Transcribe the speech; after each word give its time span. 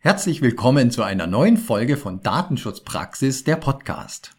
Herzlich 0.00 0.42
willkommen 0.42 0.92
zu 0.92 1.02
einer 1.02 1.26
neuen 1.26 1.56
Folge 1.56 1.96
von 1.96 2.22
Datenschutzpraxis, 2.22 3.42
der 3.42 3.56
Podcast. 3.56 4.30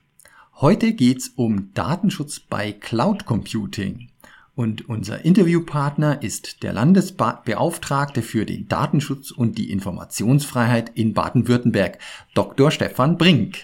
Heute 0.62 0.93
geht's 0.93 1.33
um 1.35 1.74
Datenschutz 1.74 2.39
bei 2.39 2.71
Cloud 2.71 3.25
Computing. 3.25 4.08
Und 4.56 4.87
unser 4.87 5.25
Interviewpartner 5.25 6.24
ist 6.24 6.64
der 6.64 6.72
Landesbeauftragte 6.72 8.21
für 8.21 8.45
den 8.45 8.70
Datenschutz 8.70 9.32
und 9.32 9.57
die 9.57 9.70
Informationsfreiheit 9.70 10.91
in 10.95 11.13
Baden-Württemberg, 11.13 11.99
Dr. 12.33 12.71
Stefan 12.71 13.17
Brink. 13.17 13.57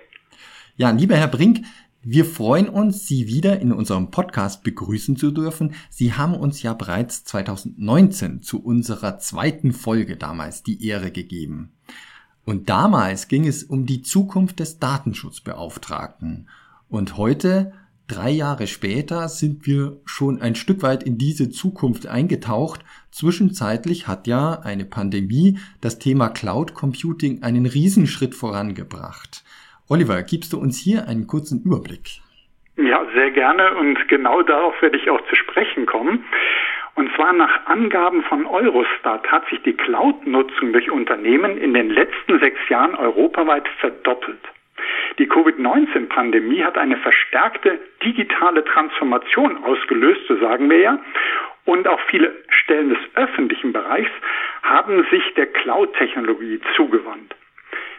Ja, 0.76 0.92
lieber 0.92 1.16
Herr 1.16 1.28
Brink, 1.28 1.60
wir 2.04 2.26
freuen 2.26 2.70
uns, 2.70 3.08
Sie 3.08 3.28
wieder 3.28 3.60
in 3.60 3.72
unserem 3.72 4.12
Podcast 4.12 4.64
begrüßen 4.64 5.16
zu 5.16 5.32
dürfen. 5.32 5.74
Sie 5.90 6.14
haben 6.14 6.36
uns 6.36 6.64
ja 6.64 6.74
bereits 6.74 7.24
2019 7.26 8.42
zu 8.42 8.64
unserer 8.64 9.18
zweiten 9.20 9.72
Folge 9.74 10.16
damals 10.16 10.64
die 10.64 10.88
Ehre 10.88 11.12
gegeben. 11.12 11.74
Und 12.46 12.70
damals 12.70 13.28
ging 13.28 13.48
es 13.48 13.64
um 13.64 13.86
die 13.86 14.02
Zukunft 14.02 14.60
des 14.60 14.80
Datenschutzbeauftragten. 14.80 16.50
Und 16.90 17.18
heute, 17.18 17.74
drei 18.08 18.30
Jahre 18.30 18.68
später, 18.68 19.30
sind 19.30 19.66
wir 19.66 19.98
schon 20.06 20.42
ein 20.42 20.56
Stück 20.56 20.84
weit 20.84 21.04
in 21.04 21.18
diese 21.18 21.50
Zukunft 21.50 22.06
eingetaucht. 22.08 22.82
Zwischenzeitlich 23.12 24.08
hat 24.08 24.28
ja 24.28 24.60
eine 24.64 24.86
Pandemie 24.86 25.58
das 25.82 26.00
Thema 26.00 26.30
Cloud 26.30 26.74
Computing 26.74 27.44
einen 27.44 27.66
Riesenschritt 27.66 28.36
vorangebracht. 28.36 29.44
Oliver, 29.88 30.22
gibst 30.24 30.54
du 30.54 30.60
uns 30.60 30.78
hier 30.78 31.08
einen 31.08 31.28
kurzen 31.28 31.64
Überblick? 31.64 32.22
Ja, 32.76 33.06
sehr 33.14 33.32
gerne 33.32 33.76
und 33.76 33.98
genau 34.08 34.42
darauf 34.42 34.74
werde 34.82 34.98
ich 34.98 35.10
auch 35.10 35.22
zu 35.30 35.36
sprechen 35.36 35.86
kommen. 35.86 36.26
Und 36.96 37.12
zwar 37.16 37.34
nach 37.34 37.66
Angaben 37.66 38.24
von 38.24 38.46
Eurostat 38.46 39.28
hat 39.32 39.48
sich 39.50 39.62
die 39.64 39.74
Cloud-Nutzung 39.74 40.74
durch 40.74 40.92
Unternehmen 40.92 41.58
in 41.58 41.74
den 41.74 41.90
letzten 41.90 42.40
sechs 42.40 42.60
Jahren 42.70 42.96
europaweit 42.96 43.68
verdoppelt. 43.80 44.40
Die 45.20 45.28
Covid-19-Pandemie 45.28 46.64
hat 46.64 46.78
eine 46.78 46.98
verstärkte 46.98 47.80
digitale 48.04 48.64
Transformation 48.66 49.64
ausgelöst, 49.64 50.22
so 50.28 50.38
sagen 50.38 50.70
wir 50.70 50.80
ja. 50.80 51.00
Und 51.66 51.88
auch 51.88 52.00
viele 52.10 52.34
Stellen 52.50 52.90
des 52.90 53.00
öffentlichen 53.16 53.74
Bereichs 53.74 54.12
haben 54.64 55.06
sich 55.10 55.34
der 55.36 55.48
Cloud-Technologie 55.48 56.60
zugewandt. 56.76 57.36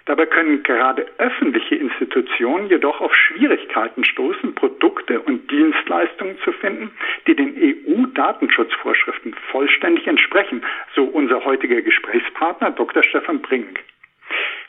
Dabei 0.06 0.26
können 0.26 0.62
gerade 0.62 1.06
öffentliche 1.16 1.76
Institutionen 1.76 2.68
jedoch 2.68 3.00
auf 3.00 3.14
Schwierigkeiten 3.14 4.04
stoßen, 4.04 4.54
Produkte 4.54 5.20
und 5.20 5.50
Dienstleistungen 5.50 6.38
zu 6.44 6.52
finden, 6.52 6.90
die 7.26 7.34
den 7.34 7.56
EU-Datenschutzvorschriften 7.56 9.34
vollständig 9.50 10.06
entsprechen, 10.06 10.62
so 10.94 11.04
unser 11.04 11.44
heutiger 11.44 11.80
Gesprächspartner 11.80 12.72
Dr. 12.72 13.02
Stefan 13.02 13.40
Brink. 13.40 13.80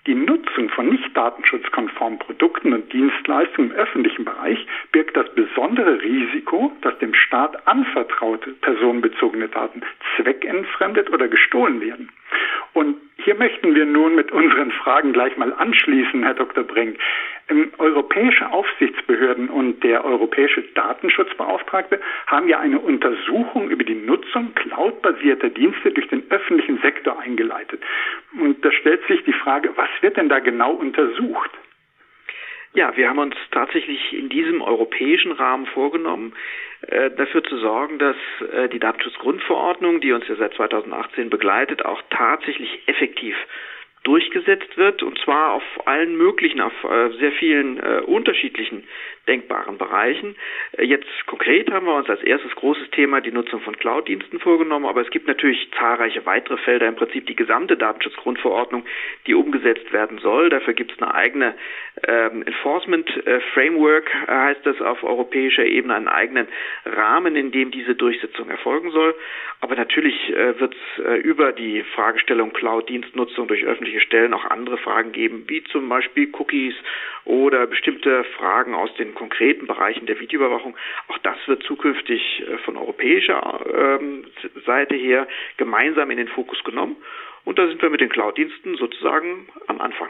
Die 0.08 0.16
Nutzung 0.16 0.70
von 0.70 0.90
nicht 0.90 1.18
datenschutzkonformen 1.18 2.20
Produkten 2.20 2.74
und 2.74 2.94
Dienstleistungen 2.94 3.72
im 3.72 3.76
öffentlichen 3.76 4.24
Bereich 4.24 4.66
birgt 4.92 5.18
das 5.18 5.34
besondere 5.34 6.00
Risiko, 6.00 6.72
dass 6.82 6.98
dem 7.00 7.16
Staat 7.16 7.68
anvertraute 7.68 8.52
personenbezogene 8.62 9.50
Daten 9.50 9.82
zweckentfremdet 10.16 11.12
oder 11.12 11.28
gestohlen 11.28 11.82
werden. 11.82 12.10
Und 12.74 12.98
hier 13.18 13.36
möchten 13.36 13.74
wir 13.74 13.86
nun 13.86 14.16
mit 14.16 14.32
unseren 14.32 14.72
Fragen 14.72 15.14
gleich 15.14 15.36
mal 15.38 15.54
anschließen, 15.54 16.24
Herr 16.24 16.34
Dr. 16.34 16.64
Brink. 16.64 16.98
Ähm, 17.48 17.72
europäische 17.78 18.52
Aufsichtsbehörden 18.52 19.50
und 19.50 19.84
der 19.84 20.04
europäische 20.04 20.62
Datenschutzbeauftragte 20.74 22.00
haben 22.28 22.48
ja 22.48 22.60
eine 22.60 22.80
Untersuchung 22.80 23.70
über 23.70 23.84
die 23.84 23.96
Nutzung 23.96 24.54
cloudbasierter 24.56 25.50
Dienste 25.50 25.92
durch 25.92 26.08
den 26.08 26.24
öffentlichen 26.30 26.80
Sektor 26.82 27.20
eingeleitet. 27.20 27.82
Und 28.40 28.64
da 28.64 28.72
stellt 28.72 29.06
sich 29.08 29.24
die 29.24 29.34
Frage, 29.34 29.72
was 29.76 29.90
wird 30.02 30.18
denn 30.18 30.30
da 30.30 30.40
genau 30.40 30.72
untersucht? 30.72 31.52
Ja, 32.76 32.96
wir 32.98 33.08
haben 33.08 33.20
uns 33.20 33.36
tatsächlich 33.52 34.12
in 34.12 34.28
diesem 34.28 34.62
europäischen 34.62 35.32
Rahmen 35.32 35.66
vorgenommen, 35.66 36.34
äh, 36.82 37.10
dafür 37.12 37.42
zu 37.44 37.58
sorgen, 37.58 38.00
dass 38.00 38.18
äh, 38.52 38.68
die 38.68 38.80
Datenschutzgrundverordnung, 38.80 40.02
die 40.02 40.12
uns 40.12 40.28
ja 40.28 40.36
seit 40.36 40.54
2018 40.56 41.30
begleitet, 41.30 41.86
auch 41.86 42.02
tatsächlich 42.10 42.82
effektiv 42.88 43.36
durchgesetzt 44.06 44.78
wird 44.78 45.04
und 45.04 45.20
zwar 45.20 45.54
auf 45.54 45.64
allen 45.86 46.16
möglichen, 46.16 46.62
auf 46.62 46.74
äh, 46.84 47.10
sehr 47.20 47.32
vielen 47.34 47.80
äh, 47.80 48.02
unterschiedlichen 48.06 48.84
denkbaren 49.28 49.78
Bereichen. 49.80 50.36
Äh, 50.78 50.86
jetzt 50.86 51.08
konkret 51.26 51.72
haben 51.72 51.88
wir 51.88 51.96
uns 51.96 52.10
als 52.10 52.22
erstes 52.22 52.54
großes 52.56 52.92
Thema 52.92 53.20
die 53.22 53.32
Nutzung 53.32 53.62
von 53.62 53.76
Cloud-Diensten 53.76 54.40
vorgenommen, 54.40 54.86
aber 54.86 55.02
es 55.02 55.10
gibt 55.10 55.28
natürlich 55.28 55.70
zahlreiche 55.78 56.26
weitere 56.26 56.58
Felder, 56.58 56.88
im 56.88 56.96
Prinzip 56.96 57.26
die 57.26 57.36
gesamte 57.36 57.78
Datenschutzgrundverordnung, 57.78 58.86
die 59.26 59.34
umgesetzt 59.34 59.92
werden 59.92 60.20
soll. 60.20 60.50
Dafür 60.50 60.76
gibt 60.76 60.92
es 60.92 61.02
eine 61.02 61.14
eigene 61.14 61.56
ähm, 62.08 62.44
Enforcement 62.44 63.10
äh, 63.26 63.40
Framework, 63.54 64.14
heißt 64.28 64.66
das 64.66 64.80
auf 64.82 65.04
europäischer 65.04 65.66
Ebene, 65.66 65.96
einen 65.96 66.08
eigenen 66.08 66.48
Rahmen, 66.86 67.36
in 67.36 67.52
dem 67.52 67.72
diese 67.72 67.96
Durchsetzung 67.96 68.50
erfolgen 68.50 68.92
soll. 68.92 69.16
Aber 69.62 69.76
natürlich 69.76 70.32
wird 70.60 70.76
es 70.76 71.24
über 71.24 71.52
die 71.52 71.82
Fragestellung 71.96 72.54
Cloud-Dienstnutzung 72.54 73.48
durch 73.48 73.64
öffentliche 73.64 73.95
Stellen 74.00 74.34
auch 74.34 74.46
andere 74.46 74.78
Fragen 74.78 75.12
geben, 75.12 75.46
wie 75.48 75.64
zum 75.66 75.88
Beispiel 75.90 76.30
Cookies 76.34 76.76
oder 77.26 77.68
bestimmte 77.68 78.24
Fragen 78.38 78.74
aus 78.74 78.94
den 78.96 79.16
konkreten 79.16 79.68
Bereichen 79.68 80.06
der 80.06 80.20
Videoüberwachung. 80.20 80.76
Auch 81.08 81.18
das 81.20 81.38
wird 81.48 81.64
zukünftig 81.64 82.44
äh, 82.48 82.58
von 82.60 82.78
europäischer 82.78 84.00
ähm, 84.00 84.26
Seite 84.66 84.96
her 84.96 85.28
gemeinsam 85.58 86.12
in 86.12 86.18
den 86.18 86.28
Fokus 86.28 86.64
genommen. 86.64 86.96
Und 87.44 87.60
da 87.60 87.68
sind 87.68 87.82
wir 87.82 87.90
mit 87.90 88.02
den 88.02 88.10
Cloud-Diensten 88.10 88.76
sozusagen 88.76 89.48
am 89.68 89.80
Anfang. 89.80 90.10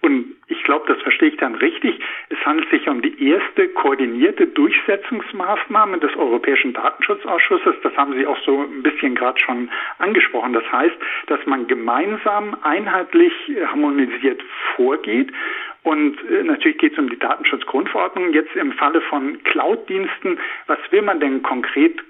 Und 0.00 0.36
glaube, 0.66 0.92
das 0.92 1.00
verstehe 1.02 1.30
ich 1.30 1.36
dann 1.38 1.54
richtig. 1.54 1.98
Es 2.28 2.44
handelt 2.44 2.68
sich 2.70 2.86
um 2.88 3.00
die 3.00 3.30
erste 3.30 3.68
koordinierte 3.68 4.48
Durchsetzungsmaßnahme 4.48 5.98
des 5.98 6.14
Europäischen 6.16 6.74
Datenschutzausschusses. 6.74 7.76
Das 7.82 7.96
haben 7.96 8.12
Sie 8.14 8.26
auch 8.26 8.38
so 8.44 8.62
ein 8.62 8.82
bisschen 8.82 9.14
gerade 9.14 9.38
schon 9.40 9.70
angesprochen. 9.98 10.52
Das 10.52 10.70
heißt, 10.70 10.96
dass 11.28 11.44
man 11.46 11.68
gemeinsam 11.68 12.56
einheitlich 12.62 13.32
harmonisiert 13.66 14.42
vorgeht. 14.74 15.32
Und 15.84 16.18
äh, 16.28 16.42
natürlich 16.42 16.78
geht 16.78 16.92
es 16.94 16.98
um 16.98 17.08
die 17.08 17.18
Datenschutzgrundverordnung. 17.18 18.32
Jetzt 18.32 18.54
im 18.56 18.72
Falle 18.72 19.00
von 19.02 19.40
Cloud-Diensten, 19.44 20.38
was 20.66 20.78
will 20.90 21.02
man 21.02 21.20
denn 21.20 21.44
konkret 21.44 22.02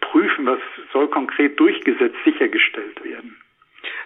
prüfen? 0.00 0.46
Was 0.46 0.60
soll 0.92 1.08
konkret 1.08 1.58
durchgesetzt 1.58 2.16
sichergestellt 2.24 3.04
werden? 3.04 3.36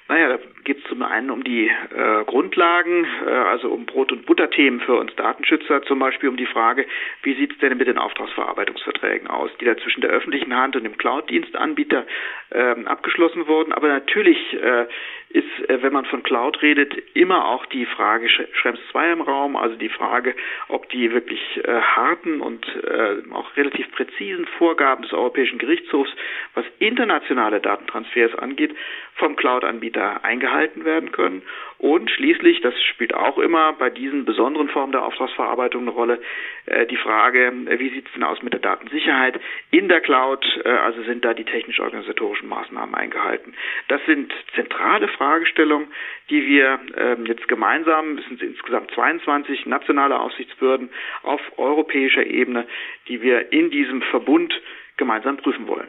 Naja, 0.08 0.28
da 0.28 0.38
geht 0.64 0.78
es 0.78 0.84
zum 0.84 1.02
einen 1.02 1.30
um 1.30 1.44
die 1.44 1.68
äh, 1.68 2.24
Grundlagen, 2.24 3.06
äh, 3.26 3.30
also 3.30 3.68
um 3.68 3.84
Brot- 3.84 4.10
und 4.10 4.24
Butterthemen 4.24 4.80
für 4.80 4.96
uns 4.96 5.14
Datenschützer, 5.16 5.82
zum 5.82 5.98
Beispiel 5.98 6.30
um 6.30 6.38
die 6.38 6.46
Frage, 6.46 6.86
wie 7.22 7.34
sieht 7.34 7.52
es 7.52 7.58
denn 7.58 7.76
mit 7.76 7.88
den 7.88 7.98
Auftragsverarbeitungsverträgen 7.98 9.28
aus, 9.28 9.50
die 9.60 9.66
da 9.66 9.76
zwischen 9.76 10.00
der 10.00 10.10
öffentlichen 10.10 10.56
Hand 10.56 10.76
und 10.76 10.84
dem 10.84 10.96
Cloud-Dienstanbieter 10.96 12.06
ähm, 12.52 12.86
abgeschlossen 12.86 13.46
worden. 13.48 13.74
Aber 13.74 13.88
natürlich 13.88 14.38
äh, 14.54 14.86
ist, 15.28 15.68
äh, 15.68 15.82
wenn 15.82 15.92
man 15.92 16.06
von 16.06 16.22
Cloud 16.22 16.62
redet, 16.62 16.94
immer 17.14 17.46
auch 17.46 17.66
die 17.66 17.84
Frage 17.84 18.30
Schrems 18.30 18.80
2 18.92 19.12
im 19.12 19.20
Raum, 19.20 19.56
also 19.56 19.76
die 19.76 19.90
Frage, 19.90 20.34
ob 20.68 20.88
die 20.88 21.12
wirklich 21.12 21.40
äh, 21.64 21.80
harten 21.82 22.40
und 22.40 22.66
äh, 22.82 23.16
auch 23.32 23.54
relativ 23.58 23.90
präzisen 23.92 24.46
Vorgaben 24.56 25.02
des 25.02 25.12
Europäischen 25.12 25.58
Gerichtshofs, 25.58 26.10
was 26.54 26.64
internationale 26.78 27.60
Datentransfers 27.60 28.34
angeht, 28.36 28.74
vom 29.16 29.36
Cloud-Anbieter 29.36 29.97
eingehalten 29.98 30.84
werden 30.84 31.12
können. 31.12 31.42
Und 31.78 32.10
schließlich, 32.10 32.60
das 32.60 32.74
spielt 32.82 33.14
auch 33.14 33.38
immer 33.38 33.72
bei 33.72 33.88
diesen 33.88 34.24
besonderen 34.24 34.68
Formen 34.68 34.90
der 34.90 35.04
Auftragsverarbeitung 35.04 35.82
eine 35.82 35.90
Rolle, 35.90 36.20
äh, 36.66 36.86
die 36.86 36.96
Frage, 36.96 37.46
äh, 37.46 37.78
wie 37.78 37.90
sieht 37.90 38.06
es 38.06 38.12
denn 38.14 38.24
aus 38.24 38.42
mit 38.42 38.52
der 38.52 38.60
Datensicherheit 38.60 39.40
in 39.70 39.88
der 39.88 40.00
Cloud, 40.00 40.44
äh, 40.64 40.68
also 40.68 41.02
sind 41.04 41.24
da 41.24 41.34
die 41.34 41.44
technisch-organisatorischen 41.44 42.48
Maßnahmen 42.48 42.94
eingehalten. 42.96 43.54
Das 43.86 44.04
sind 44.06 44.32
zentrale 44.54 45.06
Fragestellungen, 45.08 45.88
die 46.30 46.46
wir 46.46 46.80
ähm, 46.96 47.26
jetzt 47.26 47.46
gemeinsam, 47.46 48.18
es 48.18 48.26
sind 48.26 48.42
insgesamt 48.42 48.90
22 48.92 49.66
nationale 49.66 50.18
Aufsichtsbehörden 50.18 50.90
auf 51.22 51.40
europäischer 51.58 52.26
Ebene, 52.26 52.66
die 53.06 53.22
wir 53.22 53.52
in 53.52 53.70
diesem 53.70 54.02
Verbund 54.02 54.52
gemeinsam 54.96 55.36
prüfen 55.36 55.68
wollen. 55.68 55.88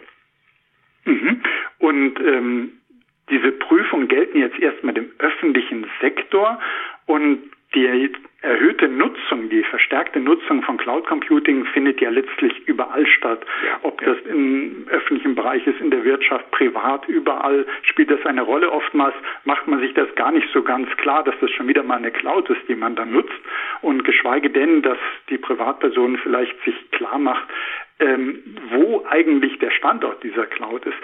Mhm. 1.05 1.41
Und 1.79 2.19
ähm, 2.19 2.78
diese 3.29 3.51
Prüfungen 3.51 4.07
gelten 4.07 4.39
jetzt 4.39 4.59
erstmal 4.59 4.93
dem 4.93 5.11
öffentlichen 5.19 5.85
Sektor 6.01 6.59
und 7.05 7.39
die 7.75 7.85
erhöhte 8.41 8.87
Nutzung, 8.87 9.49
die 9.49 9.63
verstärkte 9.63 10.19
Nutzung 10.19 10.63
von 10.63 10.77
Cloud 10.77 11.05
Computing 11.05 11.65
findet 11.65 12.01
ja 12.01 12.09
letztlich 12.09 12.67
überall 12.67 13.05
statt. 13.05 13.45
Ja, 13.63 13.79
Ob 13.83 14.01
ja. 14.01 14.13
das 14.13 14.25
im 14.25 14.87
öffentlichen 14.89 15.35
Bereich 15.35 15.67
ist, 15.67 15.79
in 15.79 15.91
der 15.91 16.03
Wirtschaft, 16.03 16.49
privat, 16.51 17.07
überall 17.07 17.67
spielt 17.83 18.09
das 18.09 18.25
eine 18.25 18.41
Rolle. 18.41 18.71
Oftmals 18.71 19.13
macht 19.43 19.67
man 19.67 19.79
sich 19.81 19.93
das 19.93 20.07
gar 20.15 20.31
nicht 20.31 20.47
so 20.51 20.63
ganz 20.63 20.89
klar, 20.97 21.23
dass 21.23 21.35
das 21.41 21.51
schon 21.51 21.67
wieder 21.67 21.83
mal 21.83 21.97
eine 21.97 22.11
Cloud 22.11 22.49
ist, 22.49 22.67
die 22.67 22.75
man 22.75 22.95
da 22.95 23.05
nutzt. 23.05 23.39
Und 23.81 24.03
geschweige 24.03 24.49
denn, 24.49 24.81
dass 24.81 24.97
die 25.29 25.37
Privatperson 25.37 26.17
vielleicht 26.17 26.55
sich 26.63 26.75
klar 26.91 27.19
macht, 27.19 27.47
ähm, 27.99 28.43
wo 28.71 29.05
eigentlich 29.09 29.59
der 29.59 29.71
Standort 29.71 30.23
dieser 30.23 30.45
Cloud 30.45 30.85
ist. 30.85 30.97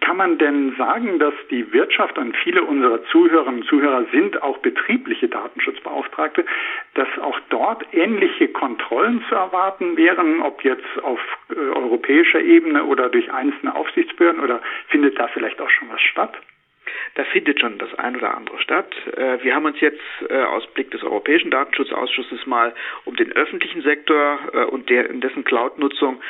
Kann 0.00 0.16
man 0.16 0.38
denn 0.38 0.74
sagen, 0.76 1.18
dass 1.18 1.34
die 1.50 1.72
Wirtschaft 1.72 2.18
und 2.18 2.36
viele 2.36 2.62
unserer 2.62 3.04
Zuhörerinnen 3.06 3.60
und 3.60 3.68
Zuhörer 3.68 4.04
sind 4.12 4.42
auch 4.42 4.58
betriebliche 4.58 5.28
Datenschutzbeauftragte, 5.28 6.44
dass 6.94 7.08
auch 7.20 7.38
dort 7.50 7.84
ähnliche 7.92 8.48
Kontrollen 8.48 9.24
zu 9.28 9.34
erwarten 9.34 9.96
wären, 9.96 10.42
ob 10.42 10.64
jetzt 10.64 11.02
auf 11.02 11.20
äh, 11.50 11.54
europäischer 11.54 12.40
Ebene 12.40 12.84
oder 12.84 13.08
durch 13.08 13.32
einzelne 13.32 13.74
Aufsichtsbehörden 13.74 14.42
oder 14.42 14.60
findet 14.88 15.18
da 15.18 15.28
vielleicht 15.28 15.60
auch 15.60 15.70
schon 15.70 15.88
was 15.90 16.00
statt? 16.00 16.36
Da 17.16 17.24
findet 17.24 17.60
schon 17.60 17.78
das 17.78 17.92
ein 17.94 18.14
oder 18.14 18.36
andere 18.36 18.58
statt. 18.60 18.94
Äh, 19.16 19.42
wir 19.42 19.54
haben 19.54 19.64
uns 19.64 19.80
jetzt 19.80 20.02
äh, 20.28 20.42
aus 20.42 20.66
Blick 20.74 20.90
des 20.90 21.02
Europäischen 21.02 21.50
Datenschutzausschusses 21.50 22.46
mal 22.46 22.74
um 23.06 23.16
den 23.16 23.32
öffentlichen 23.32 23.80
Sektor 23.80 24.38
äh, 24.52 24.64
und 24.64 24.90
dessen 24.90 25.44
Cloud-Nutzung 25.44 26.20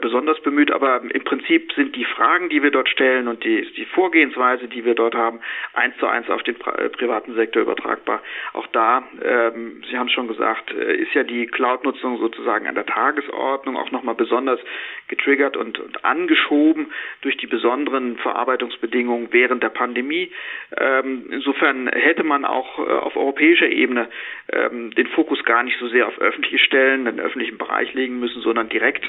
besonders 0.00 0.40
bemüht. 0.40 0.72
Aber 0.72 1.02
im 1.02 1.24
Prinzip 1.24 1.72
sind 1.74 1.94
die 1.94 2.04
Fragen, 2.04 2.48
die 2.48 2.64
wir 2.64 2.72
dort 2.72 2.88
stellen 2.88 3.28
und 3.28 3.44
die, 3.44 3.64
die 3.76 3.84
Vorgehensweise, 3.84 4.66
die 4.66 4.84
wir 4.84 4.96
dort 4.96 5.14
haben, 5.14 5.40
eins 5.72 5.96
zu 5.98 6.06
eins 6.06 6.28
auf 6.30 6.42
den 6.42 6.56
privaten 6.56 7.34
Sektor 7.34 7.62
übertragbar. 7.62 8.20
Auch 8.54 8.66
da, 8.68 9.04
ähm, 9.22 9.84
Sie 9.88 9.96
haben 9.96 10.08
es 10.08 10.12
schon 10.12 10.26
gesagt, 10.26 10.72
ist 10.72 11.14
ja 11.14 11.22
die 11.22 11.46
Cloud-Nutzung 11.46 12.18
sozusagen 12.18 12.66
an 12.66 12.74
der 12.74 12.86
Tagesordnung 12.86 13.76
auch 13.76 13.92
nochmal 13.92 14.16
besonders 14.16 14.58
getriggert 15.06 15.56
und, 15.56 15.78
und 15.78 16.04
angeschoben 16.04 16.92
durch 17.20 17.36
die 17.36 17.46
besonderen 17.46 18.16
Verarbeitungsbedingungen 18.18 19.28
während 19.30 19.62
der 19.62 19.70
Pandemie. 19.70 20.27
Ähm, 20.76 21.26
insofern 21.30 21.88
hätte 21.88 22.24
man 22.24 22.44
auch 22.44 22.78
äh, 22.78 22.82
auf 22.82 23.16
europäischer 23.16 23.68
Ebene 23.68 24.08
ähm, 24.52 24.90
den 24.92 25.06
Fokus 25.08 25.42
gar 25.44 25.62
nicht 25.62 25.78
so 25.78 25.88
sehr 25.88 26.06
auf 26.06 26.18
öffentliche 26.18 26.58
Stellen, 26.58 27.04
den 27.04 27.20
öffentlichen 27.20 27.58
Bereich 27.58 27.94
legen 27.94 28.18
müssen, 28.20 28.42
sondern 28.42 28.68
direkt 28.68 29.04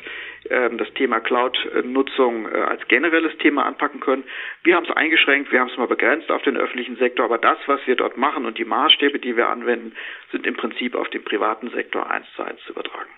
ähm, 0.49 0.77
das 0.77 0.91
Thema 0.93 1.19
Cloud-Nutzung 1.19 2.47
äh, 2.47 2.57
als 2.57 2.87
generelles 2.87 3.37
Thema 3.37 3.65
anpacken 3.65 3.99
können. 3.99 4.23
Wir 4.63 4.75
haben 4.75 4.85
es 4.85 4.95
eingeschränkt, 4.95 5.51
wir 5.51 5.59
haben 5.59 5.69
es 5.69 5.77
mal 5.77 5.87
begrenzt 5.87 6.31
auf 6.31 6.41
den 6.43 6.57
öffentlichen 6.57 6.97
Sektor, 6.97 7.25
aber 7.25 7.37
das, 7.37 7.57
was 7.65 7.85
wir 7.85 7.95
dort 7.95 8.17
machen 8.17 8.45
und 8.45 8.57
die 8.57 8.65
Maßstäbe, 8.65 9.19
die 9.19 9.35
wir 9.35 9.49
anwenden, 9.49 9.93
sind 10.31 10.47
im 10.47 10.55
Prinzip 10.55 10.95
auf 10.95 11.09
den 11.09 11.23
privaten 11.23 11.69
Sektor 11.71 12.09
eins 12.09 12.25
zu 12.35 12.43
eins 12.43 12.59
zu 12.63 12.71
übertragen. 12.71 13.09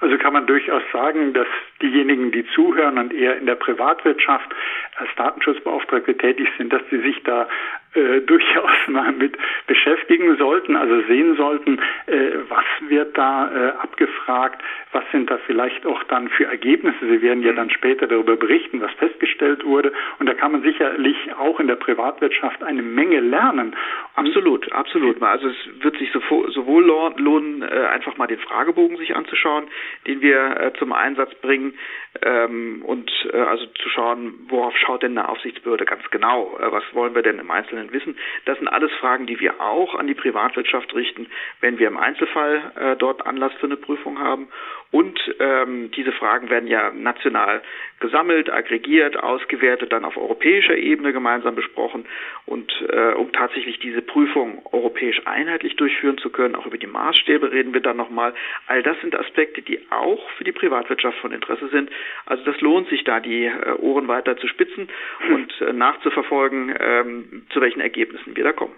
Also 0.00 0.18
kann 0.18 0.32
man 0.32 0.46
durchaus 0.46 0.82
sagen, 0.92 1.32
dass 1.32 1.46
diejenigen, 1.80 2.30
die 2.32 2.46
zuhören 2.54 2.98
und 2.98 3.12
eher 3.12 3.36
in 3.36 3.46
der 3.46 3.54
Privatwirtschaft 3.54 4.48
als 4.96 5.10
Datenschutzbeauftragte 5.16 6.16
tätig 6.16 6.48
sind, 6.58 6.72
dass 6.72 6.82
sie 6.90 7.00
sich 7.00 7.22
da 7.22 7.48
äh, 7.94 8.20
durchaus 8.26 8.88
mal 8.88 9.12
mit 9.12 9.36
beschäftigen 9.66 10.36
sollten, 10.36 10.76
also 10.76 11.00
sehen 11.06 11.36
sollten, 11.36 11.78
äh, 12.06 12.38
was 12.48 12.64
wird 12.88 13.16
da 13.16 13.50
äh, 13.50 13.70
abgefragt, 13.78 14.62
was 14.92 15.04
sind 15.12 15.30
da 15.30 15.38
vielleicht 15.46 15.86
auch 15.86 16.02
dann 16.04 16.28
für 16.28 16.44
Ergebnisse. 16.44 16.98
Sie 17.00 17.22
werden 17.22 17.42
ja 17.42 17.52
dann 17.52 17.70
später 17.70 18.06
darüber 18.06 18.36
berichten, 18.36 18.80
was 18.80 18.92
festgestellt 18.92 19.64
wurde. 19.64 19.92
Und 20.18 20.26
da 20.26 20.34
kann 20.34 20.52
man 20.52 20.62
sicherlich 20.62 21.16
auch 21.38 21.60
in 21.60 21.66
der 21.66 21.76
Privatwirtschaft 21.76 22.62
eine 22.62 22.82
Menge 22.82 23.20
lernen. 23.20 23.74
Absolut, 24.14 24.72
absolut. 24.72 25.22
Also 25.22 25.48
es 25.48 25.82
wird 25.82 25.96
sich 25.98 26.10
sowohl 26.12 26.84
lohnen, 27.16 27.62
äh, 27.62 27.86
einfach 27.86 28.16
mal 28.16 28.26
den 28.26 28.38
Fragebogen 28.38 28.96
sich 28.96 29.16
anzuschauen, 29.16 29.64
den 30.06 30.20
wir 30.20 30.60
äh, 30.60 30.72
zum 30.78 30.92
Einsatz 30.92 31.34
bringen, 31.36 31.74
ähm, 32.22 32.82
und 32.86 33.10
äh, 33.32 33.36
also 33.38 33.66
zu 33.66 33.88
schauen, 33.88 34.34
worauf 34.48 34.76
schaut 34.76 35.02
denn 35.02 35.18
eine 35.18 35.28
Aufsichtsbehörde 35.28 35.84
ganz 35.84 36.08
genau, 36.10 36.56
was 36.60 36.84
wollen 36.92 37.14
wir 37.14 37.22
denn 37.22 37.38
im 37.38 37.50
Einzelnen 37.50 37.83
wissen. 37.92 38.16
Das 38.44 38.58
sind 38.58 38.68
alles 38.68 38.92
Fragen, 39.00 39.26
die 39.26 39.40
wir 39.40 39.60
auch 39.60 39.94
an 39.94 40.06
die 40.06 40.14
Privatwirtschaft 40.14 40.94
richten, 40.94 41.28
wenn 41.60 41.78
wir 41.78 41.88
im 41.88 41.96
Einzelfall 41.96 42.72
äh, 42.76 42.96
dort 42.96 43.26
Anlass 43.26 43.52
für 43.54 43.66
eine 43.66 43.76
Prüfung 43.76 44.18
haben. 44.18 44.48
Und 44.90 45.18
ähm, 45.40 45.90
diese 45.90 46.12
Fragen 46.12 46.50
werden 46.50 46.68
ja 46.68 46.92
national 46.92 47.62
gesammelt, 48.04 48.52
aggregiert, 48.52 49.16
ausgewertet, 49.16 49.90
dann 49.90 50.04
auf 50.04 50.18
europäischer 50.18 50.76
Ebene 50.76 51.14
gemeinsam 51.14 51.54
besprochen. 51.54 52.04
Und 52.44 52.70
äh, 52.90 53.14
um 53.14 53.32
tatsächlich 53.32 53.78
diese 53.78 54.02
Prüfung 54.02 54.60
europäisch 54.72 55.22
einheitlich 55.24 55.76
durchführen 55.76 56.18
zu 56.18 56.28
können, 56.28 56.54
auch 56.54 56.66
über 56.66 56.76
die 56.76 56.86
Maßstäbe 56.86 57.50
reden 57.50 57.72
wir 57.72 57.80
dann 57.80 57.96
nochmal. 57.96 58.34
All 58.66 58.82
das 58.82 59.00
sind 59.00 59.18
Aspekte, 59.18 59.62
die 59.62 59.80
auch 59.88 60.28
für 60.32 60.44
die 60.44 60.52
Privatwirtschaft 60.52 61.16
von 61.18 61.32
Interesse 61.32 61.68
sind. 61.68 61.88
Also 62.26 62.44
das 62.44 62.60
lohnt 62.60 62.88
sich 62.90 63.04
da, 63.04 63.20
die 63.20 63.46
äh, 63.46 63.72
Ohren 63.78 64.06
weiter 64.06 64.36
zu 64.36 64.48
spitzen 64.48 64.88
und 65.30 65.60
äh, 65.62 65.72
nachzuverfolgen, 65.72 66.74
ähm, 66.78 67.46
zu 67.50 67.62
welchen 67.62 67.80
Ergebnissen 67.80 68.36
wir 68.36 68.44
da 68.44 68.52
kommen. 68.52 68.74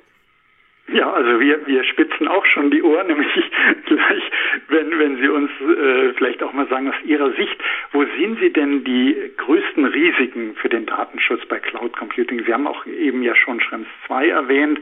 Ja, 0.88 1.12
also 1.12 1.40
wir, 1.40 1.66
wir 1.66 1.82
spitzen 1.84 2.28
auch 2.28 2.46
schon 2.46 2.70
die 2.70 2.82
Ohren, 2.82 3.06
nämlich 3.08 3.50
gleich, 3.86 4.30
wenn, 4.68 4.98
wenn 4.98 5.16
Sie 5.18 5.28
uns 5.28 5.50
äh, 5.60 6.12
vielleicht 6.14 6.42
auch 6.42 6.52
mal 6.52 6.68
sagen, 6.68 6.88
aus 6.88 7.02
Ihrer 7.04 7.32
Sicht, 7.32 7.56
wo 7.92 8.04
sehen 8.04 8.36
Sie 8.40 8.52
denn 8.52 8.84
die 8.84 9.32
größten 9.36 9.84
Risiken 9.84 10.54
für 10.56 10.68
den 10.68 10.86
Datenschutz 10.86 11.44
bei 11.46 11.58
Cloud 11.58 11.96
Computing? 11.96 12.44
Sie 12.44 12.52
haben 12.52 12.66
auch 12.66 12.86
eben 12.86 13.22
ja 13.22 13.34
schon 13.34 13.60
Schrems 13.60 13.88
2 14.06 14.28
erwähnt. 14.28 14.80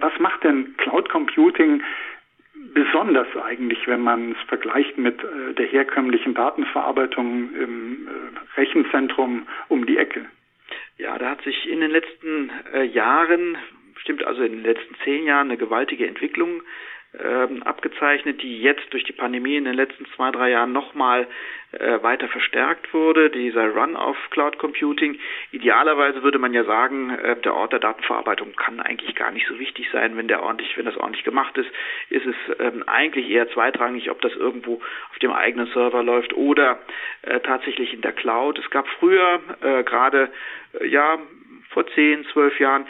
Was 0.00 0.18
macht 0.18 0.42
denn 0.42 0.74
Cloud 0.78 1.10
Computing 1.10 1.82
besonders 2.74 3.28
eigentlich, 3.36 3.86
wenn 3.86 4.00
man 4.00 4.32
es 4.32 4.48
vergleicht 4.48 4.96
mit 4.96 5.22
äh, 5.22 5.54
der 5.54 5.66
herkömmlichen 5.66 6.34
Datenverarbeitung 6.34 7.54
im 7.54 8.08
äh, 8.08 8.58
Rechenzentrum 8.58 9.46
um 9.68 9.86
die 9.86 9.98
Ecke? 9.98 10.26
Ja, 10.98 11.18
da 11.18 11.30
hat 11.30 11.42
sich 11.42 11.68
in 11.68 11.80
den 11.80 11.90
letzten 11.90 12.50
äh, 12.72 12.84
Jahren 12.84 13.56
bestimmt 14.00 14.24
also 14.24 14.42
in 14.42 14.52
den 14.52 14.62
letzten 14.62 14.94
zehn 15.04 15.26
Jahren 15.26 15.48
eine 15.48 15.58
gewaltige 15.58 16.06
Entwicklung 16.06 16.62
ähm, 17.18 17.62
abgezeichnet, 17.64 18.40
die 18.40 18.62
jetzt 18.62 18.92
durch 18.92 19.04
die 19.04 19.12
Pandemie 19.12 19.56
in 19.56 19.64
den 19.64 19.74
letzten 19.74 20.06
zwei, 20.16 20.30
drei 20.30 20.50
Jahren 20.50 20.72
nochmal 20.72 21.26
äh, 21.72 22.02
weiter 22.02 22.28
verstärkt 22.28 22.94
wurde, 22.94 23.30
dieser 23.30 23.68
Run 23.68 23.96
auf 23.96 24.16
Cloud 24.30 24.58
Computing. 24.58 25.18
Idealerweise 25.50 26.22
würde 26.22 26.38
man 26.38 26.54
ja 26.54 26.64
sagen, 26.64 27.10
äh, 27.10 27.36
der 27.40 27.54
Ort 27.54 27.72
der 27.72 27.80
Datenverarbeitung 27.80 28.54
kann 28.54 28.80
eigentlich 28.80 29.14
gar 29.16 29.32
nicht 29.32 29.46
so 29.48 29.58
wichtig 29.58 29.88
sein, 29.92 30.16
wenn 30.16 30.28
der 30.28 30.42
ordentlich, 30.42 30.76
wenn 30.78 30.86
das 30.86 30.96
ordentlich 30.96 31.24
gemacht 31.24 31.58
ist, 31.58 31.70
ist 32.08 32.26
es 32.26 32.36
ähm, 32.58 32.84
eigentlich 32.86 33.28
eher 33.28 33.50
zweitrangig, 33.50 34.10
ob 34.10 34.20
das 34.22 34.34
irgendwo 34.34 34.80
auf 35.10 35.18
dem 35.20 35.32
eigenen 35.32 35.66
Server 35.66 36.02
läuft 36.02 36.32
oder 36.34 36.78
äh, 37.22 37.40
tatsächlich 37.40 37.92
in 37.92 38.00
der 38.00 38.12
Cloud. 38.12 38.58
Es 38.58 38.70
gab 38.70 38.88
früher 38.88 39.40
äh, 39.60 39.82
gerade 39.82 40.30
äh, 40.80 40.86
ja 40.86 41.18
vor 41.70 41.86
zehn, 41.94 42.24
zwölf 42.32 42.58
Jahren 42.60 42.86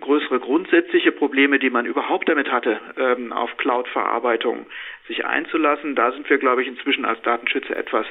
größere 0.00 0.40
grundsätzliche 0.40 1.12
Probleme, 1.12 1.58
die 1.58 1.70
man 1.70 1.86
überhaupt 1.86 2.28
damit 2.28 2.50
hatte, 2.50 2.80
ähm, 2.96 3.32
auf 3.32 3.56
Cloud-Verarbeitung 3.58 4.66
sich 5.06 5.24
einzulassen. 5.24 5.94
Da 5.94 6.12
sind 6.12 6.28
wir, 6.28 6.38
glaube 6.38 6.62
ich, 6.62 6.68
inzwischen 6.68 7.04
als 7.04 7.20
Datenschützer 7.22 7.76
etwas 7.76 8.06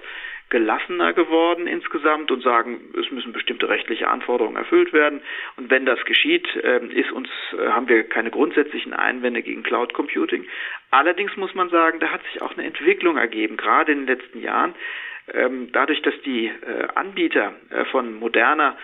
gelassener 0.51 1.13
geworden 1.13 1.65
insgesamt 1.65 2.29
und 2.29 2.43
sagen, 2.43 2.81
es 2.99 3.09
müssen 3.09 3.31
bestimmte 3.31 3.69
rechtliche 3.69 4.09
Anforderungen 4.09 4.57
erfüllt 4.57 4.93
werden. 4.93 5.21
Und 5.55 5.71
wenn 5.71 5.85
das 5.85 6.03
geschieht, 6.05 6.47
ähm, 6.61 6.91
ist 6.91 7.11
uns, 7.11 7.29
äh, 7.53 7.69
haben 7.69 7.87
wir 7.87 8.03
keine 8.03 8.29
grundsätzlichen 8.29 8.93
Einwände 8.93 9.41
gegen 9.41 9.63
Cloud 9.63 9.93
Computing. 9.93 10.45
Allerdings 10.91 11.35
muss 11.37 11.55
man 11.55 11.69
sagen, 11.69 11.99
da 11.99 12.11
hat 12.11 12.21
sich 12.23 12.41
auch 12.41 12.55
eine 12.55 12.67
Entwicklung 12.67 13.17
ergeben, 13.17 13.55
gerade 13.55 13.93
in 13.93 14.05
den 14.05 14.07
letzten 14.07 14.41
Jahren, 14.41 14.75
ähm, 15.33 15.69
dadurch, 15.71 16.01
dass 16.01 16.19
die 16.25 16.47
äh, 16.47 16.87
Anbieter 16.95 17.53
äh, 17.69 17.85
von 17.85 18.13
moderner 18.13 18.77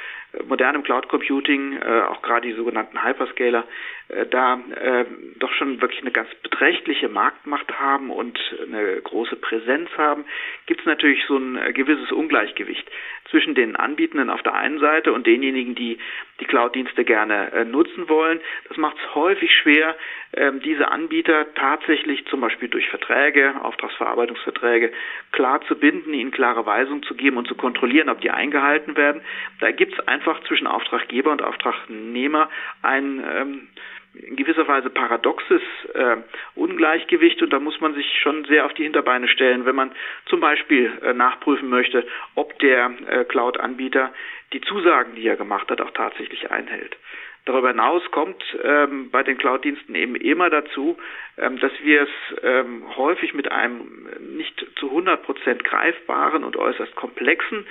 modernem 0.48 0.84
Cloud 0.84 1.08
Computing, 1.10 1.78
äh, 1.82 2.02
auch 2.02 2.22
gerade 2.22 2.48
die 2.48 2.54
sogenannten 2.54 3.04
Hyperscaler, 3.04 3.66
äh, 4.10 4.26
da 4.26 4.60
äh, 4.76 5.06
doch 5.40 5.52
schon 5.54 5.82
wirklich 5.82 6.02
eine 6.02 6.12
ganz 6.12 6.30
beträchtliche 6.44 7.10
Marktmacht 7.10 7.80
haben 7.80 8.10
und 8.10 8.40
eine 8.62 9.02
große 9.02 9.36
Präsenz 9.38 9.90
haben, 9.98 10.26
gibt 10.66 10.82
es 10.82 10.86
natürlich 10.86 11.24
so 11.28 11.38
ein 11.38 11.74
gewisses 11.74 12.12
Ungleichgewicht 12.12 12.90
zwischen 13.30 13.56
den 13.56 13.76
Anbietenden 13.76 14.30
auf 14.30 14.42
der 14.44 14.54
einen 14.54 14.80
Seite 14.80 15.12
und 15.14 15.28
denjenigen, 15.28 15.76
die 15.76 15.98
die 16.40 16.46
Cloud-Dienste 16.46 17.04
gerne 17.04 17.66
nutzen 17.66 18.08
wollen. 18.08 18.40
Das 18.70 18.78
macht 18.78 18.96
es 18.98 19.16
häufig 19.16 19.52
schwer, 19.52 19.96
ähm, 20.34 20.60
diese 20.60 20.92
Anbieter 20.92 21.54
tatsächlich 21.56 22.26
zum 22.28 22.42
Beispiel 22.42 22.68
durch 22.68 22.90
Verträge, 22.90 23.56
Auftragsverarbeitungsverträge, 23.64 24.92
klar 25.32 25.62
zu 25.62 25.76
binden, 25.76 26.14
ihnen 26.14 26.32
klare 26.32 26.66
Weisungen 26.66 27.02
zu 27.04 27.16
geben 27.16 27.38
und 27.38 27.48
zu 27.48 27.56
kontrollieren, 27.56 28.10
ob 28.10 28.20
die 28.20 28.30
eingehalten 28.30 28.98
werden. 28.98 29.22
Da 29.62 29.72
gibt 29.72 29.94
es 29.94 30.08
einfach 30.08 30.27
zwischen 30.48 30.68
Auftraggeber 30.68 31.32
und 31.32 31.42
Auftragnehmer 31.42 32.50
ein 32.82 33.24
ähm, 33.30 33.68
in 34.14 34.36
gewisser 34.36 34.68
Weise 34.68 34.90
paradoxes 34.90 35.62
äh, 35.94 36.18
Ungleichgewicht 36.56 37.42
und 37.42 37.52
da 37.52 37.60
muss 37.60 37.80
man 37.80 37.94
sich 37.94 38.20
schon 38.22 38.46
sehr 38.46 38.66
auf 38.66 38.74
die 38.74 38.84
Hinterbeine 38.84 39.28
stellen, 39.28 39.66
wenn 39.66 39.76
man 39.76 39.92
zum 40.26 40.40
Beispiel 40.40 40.92
äh, 41.04 41.14
nachprüfen 41.14 41.70
möchte, 41.70 42.06
ob 42.36 42.58
der 42.60 42.92
äh, 43.08 43.24
Cloud-Anbieter 43.26 44.14
die 44.54 44.62
Zusagen, 44.62 45.16
die 45.16 45.28
er 45.28 45.36
gemacht 45.36 45.70
hat, 45.70 45.82
auch 45.82 45.92
tatsächlich 45.92 46.50
einhält. 46.52 46.98
Darüber 47.46 47.70
hinaus 47.70 48.04
kommt 48.12 48.44
ähm, 48.62 49.10
bei 49.10 49.24
den 49.24 49.38
Cloud-Diensten 49.38 49.96
eben 49.96 50.16
immer 50.16 50.50
dazu, 50.50 50.98
ähm, 51.38 51.58
dass 51.60 51.72
wir 51.82 52.02
es 52.02 52.10
ähm, 52.44 52.84
häufig 52.98 53.34
mit 53.34 53.50
einem 53.52 54.10
nicht 54.36 54.66
zu 54.76 54.90
100 54.90 55.24
Prozent 55.24 55.64
greifbaren 55.64 56.44
und 56.44 56.58
äußerst 56.58 56.94
komplexen 56.96 57.66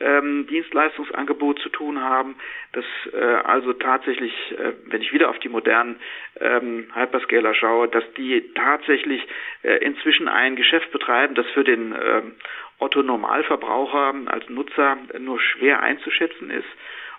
ähm, 0.00 0.46
Dienstleistungsangebot 0.48 1.60
zu 1.60 1.68
tun 1.68 2.00
haben, 2.00 2.36
dass 2.72 2.84
äh, 3.12 3.18
also 3.18 3.72
tatsächlich, 3.72 4.32
äh, 4.52 4.72
wenn 4.86 5.02
ich 5.02 5.12
wieder 5.12 5.30
auf 5.30 5.38
die 5.38 5.48
modernen 5.48 5.96
ähm, 6.40 6.86
Hyperscaler 6.94 7.54
schaue, 7.54 7.88
dass 7.88 8.04
die 8.14 8.52
tatsächlich 8.54 9.26
äh, 9.62 9.76
inzwischen 9.84 10.28
ein 10.28 10.56
Geschäft 10.56 10.90
betreiben, 10.92 11.34
das 11.34 11.46
für 11.50 11.64
den 11.64 11.94
ähm, 12.00 12.32
Otto 12.78 13.02
Normalverbraucher 13.02 14.14
als 14.26 14.48
Nutzer 14.48 14.98
nur 15.18 15.40
schwer 15.40 15.80
einzuschätzen 15.82 16.50
ist 16.50 16.68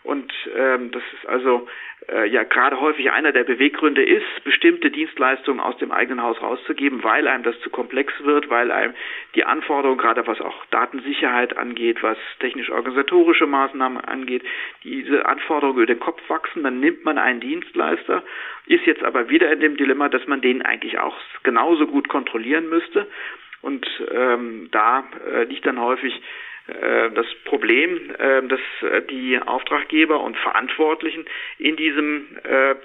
und 0.03 0.31
ähm, 0.55 0.91
das 0.91 1.03
ist 1.13 1.27
also 1.27 1.67
äh, 2.07 2.27
ja 2.29 2.43
gerade 2.43 2.79
häufig 2.79 3.11
einer 3.11 3.31
der 3.31 3.43
Beweggründe 3.43 4.03
ist, 4.03 4.43
bestimmte 4.43 4.89
Dienstleistungen 4.91 5.59
aus 5.59 5.77
dem 5.77 5.91
eigenen 5.91 6.23
Haus 6.23 6.41
rauszugeben, 6.41 7.03
weil 7.03 7.27
einem 7.27 7.43
das 7.43 7.59
zu 7.61 7.69
komplex 7.69 8.13
wird, 8.23 8.49
weil 8.49 8.71
einem 8.71 8.93
die 9.35 9.43
Anforderungen, 9.43 9.99
gerade 9.99 10.25
was 10.25 10.39
auch 10.39 10.65
Datensicherheit 10.67 11.57
angeht, 11.57 12.01
was 12.01 12.17
technisch-organisatorische 12.39 13.45
Maßnahmen 13.45 13.99
angeht, 14.03 14.43
diese 14.83 15.25
Anforderungen 15.25 15.79
über 15.79 15.93
den 15.93 15.99
Kopf 15.99 16.21
wachsen, 16.29 16.63
dann 16.63 16.79
nimmt 16.79 17.03
man 17.03 17.17
einen 17.17 17.41
Dienstleister, 17.41 18.23
ist 18.67 18.85
jetzt 18.85 19.03
aber 19.03 19.29
wieder 19.29 19.51
in 19.51 19.59
dem 19.59 19.77
Dilemma, 19.77 20.07
dass 20.09 20.25
man 20.27 20.41
den 20.41 20.61
eigentlich 20.61 20.97
auch 20.99 21.17
genauso 21.43 21.87
gut 21.87 22.07
kontrollieren 22.07 22.69
müsste. 22.69 23.07
Und 23.61 23.85
ähm, 24.11 24.69
da 24.71 25.03
äh, 25.29 25.43
liegt 25.43 25.65
dann 25.65 25.81
häufig 25.81 26.13
das 27.13 27.27
Problem, 27.45 28.15
äh, 28.17 28.41
dass 28.47 28.59
äh, 28.81 29.03
die 29.03 29.39
Auftraggeber 29.39 30.19
und 30.21 30.35
Verantwortlichen 30.37 31.25
in 31.57 31.75
diesem 31.75 32.37
ähm, 32.45 32.77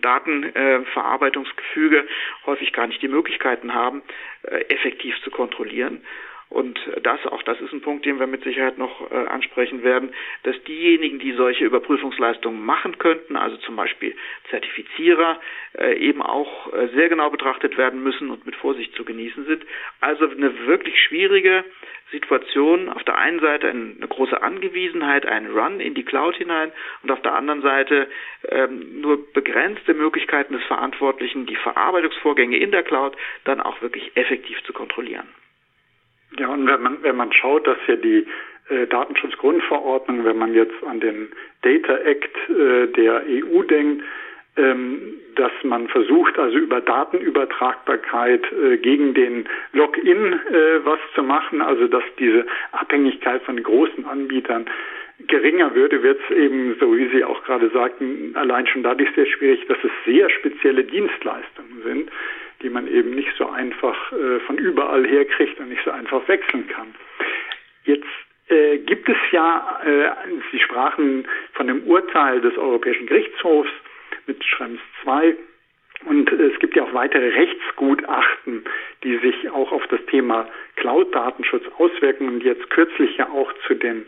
Datenverarbeitungsgefüge 0.00 2.06
häufig 2.46 2.72
gar 2.72 2.86
nicht 2.86 3.02
die 3.02 3.08
Möglichkeiten 3.08 3.74
haben, 3.74 4.02
effektiv 4.68 5.20
zu 5.22 5.32
kontrollieren. 5.32 6.04
Und 6.52 6.78
das, 7.02 7.24
auch 7.26 7.42
das 7.44 7.58
ist 7.62 7.72
ein 7.72 7.80
Punkt, 7.80 8.04
den 8.04 8.20
wir 8.20 8.26
mit 8.26 8.44
Sicherheit 8.44 8.76
noch 8.76 9.10
äh, 9.10 9.14
ansprechen 9.14 9.82
werden, 9.82 10.12
dass 10.42 10.62
diejenigen, 10.64 11.18
die 11.18 11.32
solche 11.32 11.64
Überprüfungsleistungen 11.64 12.62
machen 12.62 12.98
könnten, 12.98 13.36
also 13.36 13.56
zum 13.56 13.74
Beispiel 13.74 14.14
Zertifizierer, 14.50 15.40
äh, 15.78 15.94
eben 15.96 16.20
auch 16.20 16.70
äh, 16.74 16.88
sehr 16.88 17.08
genau 17.08 17.30
betrachtet 17.30 17.78
werden 17.78 18.02
müssen 18.02 18.30
und 18.30 18.44
mit 18.44 18.54
Vorsicht 18.54 18.94
zu 18.94 19.04
genießen 19.04 19.46
sind. 19.46 19.64
Also 20.00 20.28
eine 20.28 20.66
wirklich 20.66 21.00
schwierige 21.00 21.64
Situation. 22.10 22.90
Auf 22.90 23.02
der 23.04 23.16
einen 23.16 23.40
Seite 23.40 23.68
eine 23.68 24.06
große 24.06 24.42
Angewiesenheit, 24.42 25.24
ein 25.24 25.46
Run 25.46 25.80
in 25.80 25.94
die 25.94 26.04
Cloud 26.04 26.36
hinein 26.36 26.70
und 27.02 27.10
auf 27.10 27.22
der 27.22 27.34
anderen 27.34 27.62
Seite 27.62 28.08
ähm, 28.46 29.00
nur 29.00 29.32
begrenzte 29.32 29.94
Möglichkeiten 29.94 30.52
des 30.52 30.64
Verantwortlichen, 30.64 31.46
die 31.46 31.56
Verarbeitungsvorgänge 31.56 32.58
in 32.58 32.72
der 32.72 32.82
Cloud 32.82 33.16
dann 33.44 33.62
auch 33.62 33.80
wirklich 33.80 34.14
effektiv 34.16 34.62
zu 34.64 34.74
kontrollieren. 34.74 35.28
Ja, 36.38 36.48
und 36.48 36.66
wenn 36.66 36.82
man, 36.82 37.02
wenn 37.02 37.16
man 37.16 37.32
schaut, 37.32 37.66
dass 37.66 37.78
ja 37.86 37.96
die 37.96 38.26
äh, 38.68 38.86
Datenschutzgrundverordnung, 38.86 40.24
wenn 40.24 40.38
man 40.38 40.54
jetzt 40.54 40.82
an 40.88 41.00
den 41.00 41.28
Data 41.62 41.96
Act 41.98 42.36
äh, 42.48 42.86
der 42.88 43.22
EU 43.28 43.62
denkt, 43.62 44.02
ähm, 44.56 45.18
dass 45.36 45.52
man 45.62 45.88
versucht, 45.88 46.38
also 46.38 46.58
über 46.58 46.80
Datenübertragbarkeit 46.80 48.44
äh, 48.52 48.76
gegen 48.76 49.14
den 49.14 49.48
Login 49.72 50.34
äh, 50.34 50.84
was 50.84 50.98
zu 51.14 51.22
machen, 51.22 51.62
also 51.62 51.86
dass 51.86 52.04
diese 52.18 52.46
Abhängigkeit 52.72 53.42
von 53.42 53.62
großen 53.62 54.04
Anbietern 54.04 54.66
geringer 55.26 55.74
würde, 55.74 56.02
wird 56.02 56.20
es 56.28 56.36
eben, 56.36 56.76
so 56.78 56.96
wie 56.96 57.08
Sie 57.08 57.24
auch 57.24 57.42
gerade 57.44 57.70
sagten, 57.70 58.32
allein 58.34 58.66
schon 58.66 58.82
dadurch 58.82 59.08
sehr 59.14 59.26
schwierig, 59.26 59.66
dass 59.68 59.78
es 59.82 59.90
sehr 60.04 60.28
spezielle 60.30 60.84
Dienstleistungen 60.84 61.82
sind, 61.84 62.10
die 62.62 62.70
man 62.70 62.86
eben 62.86 63.10
nicht 63.10 63.32
so 63.36 63.48
einfach 63.48 64.12
äh, 64.12 64.40
von 64.40 64.58
überall 64.58 65.06
her 65.06 65.24
kriegt 65.24 65.58
und 65.60 65.68
nicht 65.68 65.84
so 65.84 65.90
einfach 65.90 66.26
wechseln 66.28 66.66
kann. 66.68 66.94
Jetzt 67.84 68.06
äh, 68.48 68.78
gibt 68.78 69.08
es 69.08 69.16
ja, 69.30 69.80
äh, 69.84 70.10
Sie 70.50 70.60
sprachen 70.60 71.26
von 71.54 71.66
dem 71.66 71.84
Urteil 71.84 72.40
des 72.40 72.56
Europäischen 72.56 73.06
Gerichtshofs 73.06 73.70
mit 74.26 74.44
Schrems 74.44 74.80
2 75.02 75.36
und 76.06 76.32
es 76.32 76.58
gibt 76.58 76.74
ja 76.74 76.82
auch 76.82 76.94
weitere 76.94 77.28
Rechtsgutachten, 77.28 78.64
die 79.04 79.18
sich 79.18 79.50
auch 79.50 79.70
auf 79.70 79.86
das 79.88 80.04
Thema 80.06 80.48
Cloud-Datenschutz 80.76 81.64
auswirken 81.78 82.28
und 82.28 82.42
jetzt 82.42 82.68
kürzlich 82.70 83.16
ja 83.16 83.28
auch 83.28 83.52
zu 83.66 83.74
den 83.74 84.06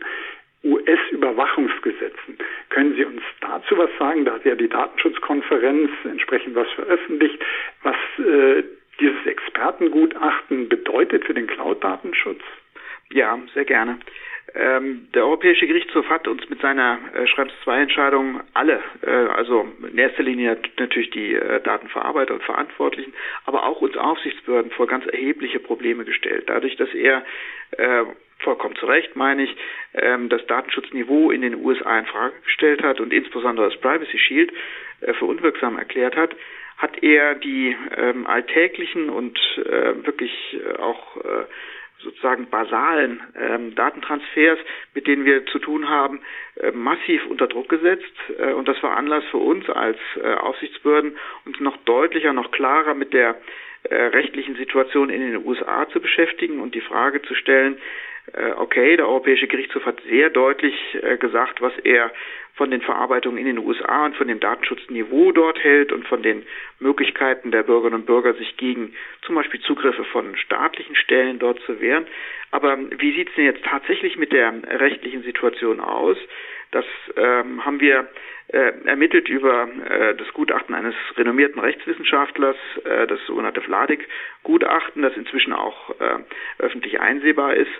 US-Überwachungsgesetzen. 0.65 2.37
Können 2.69 2.95
Sie 2.95 3.05
uns 3.05 3.21
dazu 3.39 3.77
was 3.77 3.89
sagen? 3.97 4.25
Da 4.25 4.33
hat 4.33 4.45
ja 4.45 4.55
die 4.55 4.67
Datenschutzkonferenz 4.67 5.91
entsprechend 6.03 6.55
was 6.55 6.69
veröffentlicht, 6.71 7.39
was 7.83 7.95
äh, 8.19 8.63
dieses 8.99 9.25
Expertengutachten 9.25 10.69
bedeutet 10.69 11.25
für 11.25 11.33
den 11.33 11.47
Cloud-Datenschutz. 11.47 12.41
Ja, 13.11 13.37
sehr 13.53 13.65
gerne. 13.65 13.99
Ähm, 14.53 15.07
der 15.13 15.23
Europäische 15.23 15.67
Gerichtshof 15.67 16.07
hat 16.09 16.27
uns 16.27 16.47
mit 16.49 16.61
seiner 16.61 16.99
äh, 17.13 17.27
Schrems 17.27 17.51
2 17.63 17.81
Entscheidung 17.81 18.41
alle, 18.53 18.81
äh, 19.01 19.09
also 19.09 19.67
in 19.85 19.97
erster 19.97 20.23
Linie 20.23 20.57
natürlich 20.79 21.09
die 21.09 21.33
äh, 21.33 21.61
Datenverarbeiter 21.61 22.35
und 22.35 22.43
Verantwortlichen, 22.43 23.13
aber 23.45 23.65
auch 23.65 23.81
uns 23.81 23.97
Aufsichtsbehörden 23.97 24.71
vor 24.71 24.87
ganz 24.87 25.05
erhebliche 25.07 25.59
Probleme 25.59 26.05
gestellt. 26.05 26.45
Dadurch, 26.47 26.77
dass 26.77 26.93
er 26.93 27.25
äh, 27.71 28.05
vollkommen 28.45 28.75
zu 28.77 28.85
Recht, 28.85 29.15
meine 29.15 29.43
ich, 29.43 29.57
ähm, 29.93 30.29
das 30.29 30.45
Datenschutzniveau 30.45 31.31
in 31.31 31.41
den 31.41 31.55
USA 31.55 31.99
in 31.99 32.05
Frage 32.05 32.35
gestellt 32.45 32.83
hat 32.83 33.01
und 33.01 33.11
insbesondere 33.11 33.69
das 33.69 33.79
Privacy 33.81 34.17
Shield 34.17 34.53
äh, 35.01 35.13
für 35.13 35.25
unwirksam 35.25 35.77
erklärt 35.77 36.15
hat, 36.15 36.35
hat 36.77 37.03
er 37.03 37.35
die 37.35 37.75
ähm, 37.97 38.27
alltäglichen 38.27 39.09
und 39.09 39.37
äh, 39.57 40.05
wirklich 40.05 40.31
äh, 40.53 40.77
auch 40.77 41.17
äh, 41.17 41.45
sozusagen 41.99 42.49
basalen 42.49 43.21
ähm, 43.35 43.73
Datentransfers, 43.75 44.59
mit 44.93 45.07
denen 45.07 45.25
wir 45.25 45.45
zu 45.47 45.59
tun 45.59 45.89
haben, 45.89 46.21
äh, 46.57 46.71
massiv 46.71 47.25
unter 47.27 47.47
Druck 47.47 47.69
gesetzt. 47.69 48.13
Äh, 48.37 48.53
und 48.53 48.67
das 48.67 48.81
war 48.83 48.95
Anlass 48.95 49.23
für 49.31 49.37
uns 49.37 49.69
als 49.69 49.97
äh, 50.21 50.33
Aufsichtsbehörden, 50.35 51.17
uns 51.45 51.59
noch 51.59 51.77
deutlicher, 51.77 52.33
noch 52.33 52.51
klarer 52.51 52.93
mit 52.93 53.13
der 53.13 53.37
äh, 53.83 53.95
rechtlichen 53.95 54.55
Situation 54.55 55.09
in 55.09 55.21
den 55.21 55.45
USA 55.45 55.87
zu 55.89 55.99
beschäftigen 55.99 56.59
und 56.59 56.75
die 56.75 56.81
Frage 56.81 57.21
zu 57.21 57.35
stellen, 57.35 57.77
okay, 58.57 58.97
der 58.97 59.07
Europäische 59.07 59.47
Gerichtshof 59.47 59.85
hat 59.85 60.01
sehr 60.09 60.29
deutlich 60.29 60.75
äh, 61.01 61.17
gesagt, 61.17 61.61
was 61.61 61.73
er 61.83 62.11
von 62.55 62.71
den 62.71 62.81
Verarbeitungen 62.81 63.37
in 63.37 63.45
den 63.45 63.59
USA 63.59 64.05
und 64.05 64.15
von 64.15 64.27
dem 64.27 64.39
Datenschutzniveau 64.39 65.33
dort 65.33 65.61
hält 65.61 65.91
und 65.91 66.07
von 66.07 66.23
den 66.23 66.45
Möglichkeiten 66.79 67.51
der 67.51 67.63
Bürgerinnen 67.63 67.99
und 67.99 68.05
Bürger, 68.05 68.33
sich 68.33 68.55
gegen 68.55 68.93
zum 69.23 69.35
Beispiel 69.35 69.59
Zugriffe 69.59 70.05
von 70.05 70.37
staatlichen 70.37 70.95
Stellen 70.95 71.37
dort 71.37 71.59
zu 71.61 71.81
wehren. 71.81 72.07
Aber 72.51 72.77
wie 72.97 73.13
sieht 73.13 73.29
es 73.29 73.35
denn 73.35 73.45
jetzt 73.45 73.63
tatsächlich 73.65 74.17
mit 74.17 74.31
der 74.31 74.53
rechtlichen 74.79 75.23
Situation 75.23 75.81
aus? 75.81 76.17
Das 76.71 76.85
ähm, 77.17 77.65
haben 77.65 77.81
wir 77.81 78.07
äh, 78.47 78.71
ermittelt 78.85 79.27
über 79.27 79.67
äh, 79.89 80.15
das 80.15 80.31
Gutachten 80.33 80.75
eines 80.75 80.95
renommierten 81.17 81.59
Rechtswissenschaftlers, 81.59 82.57
äh, 82.85 83.05
das 83.07 83.19
sogenannte 83.27 83.61
Vladik-Gutachten, 83.61 85.01
das 85.01 85.15
inzwischen 85.17 85.51
auch 85.51 85.89
äh, 85.99 86.19
öffentlich 86.59 87.01
einsehbar 87.01 87.53
ist 87.55 87.71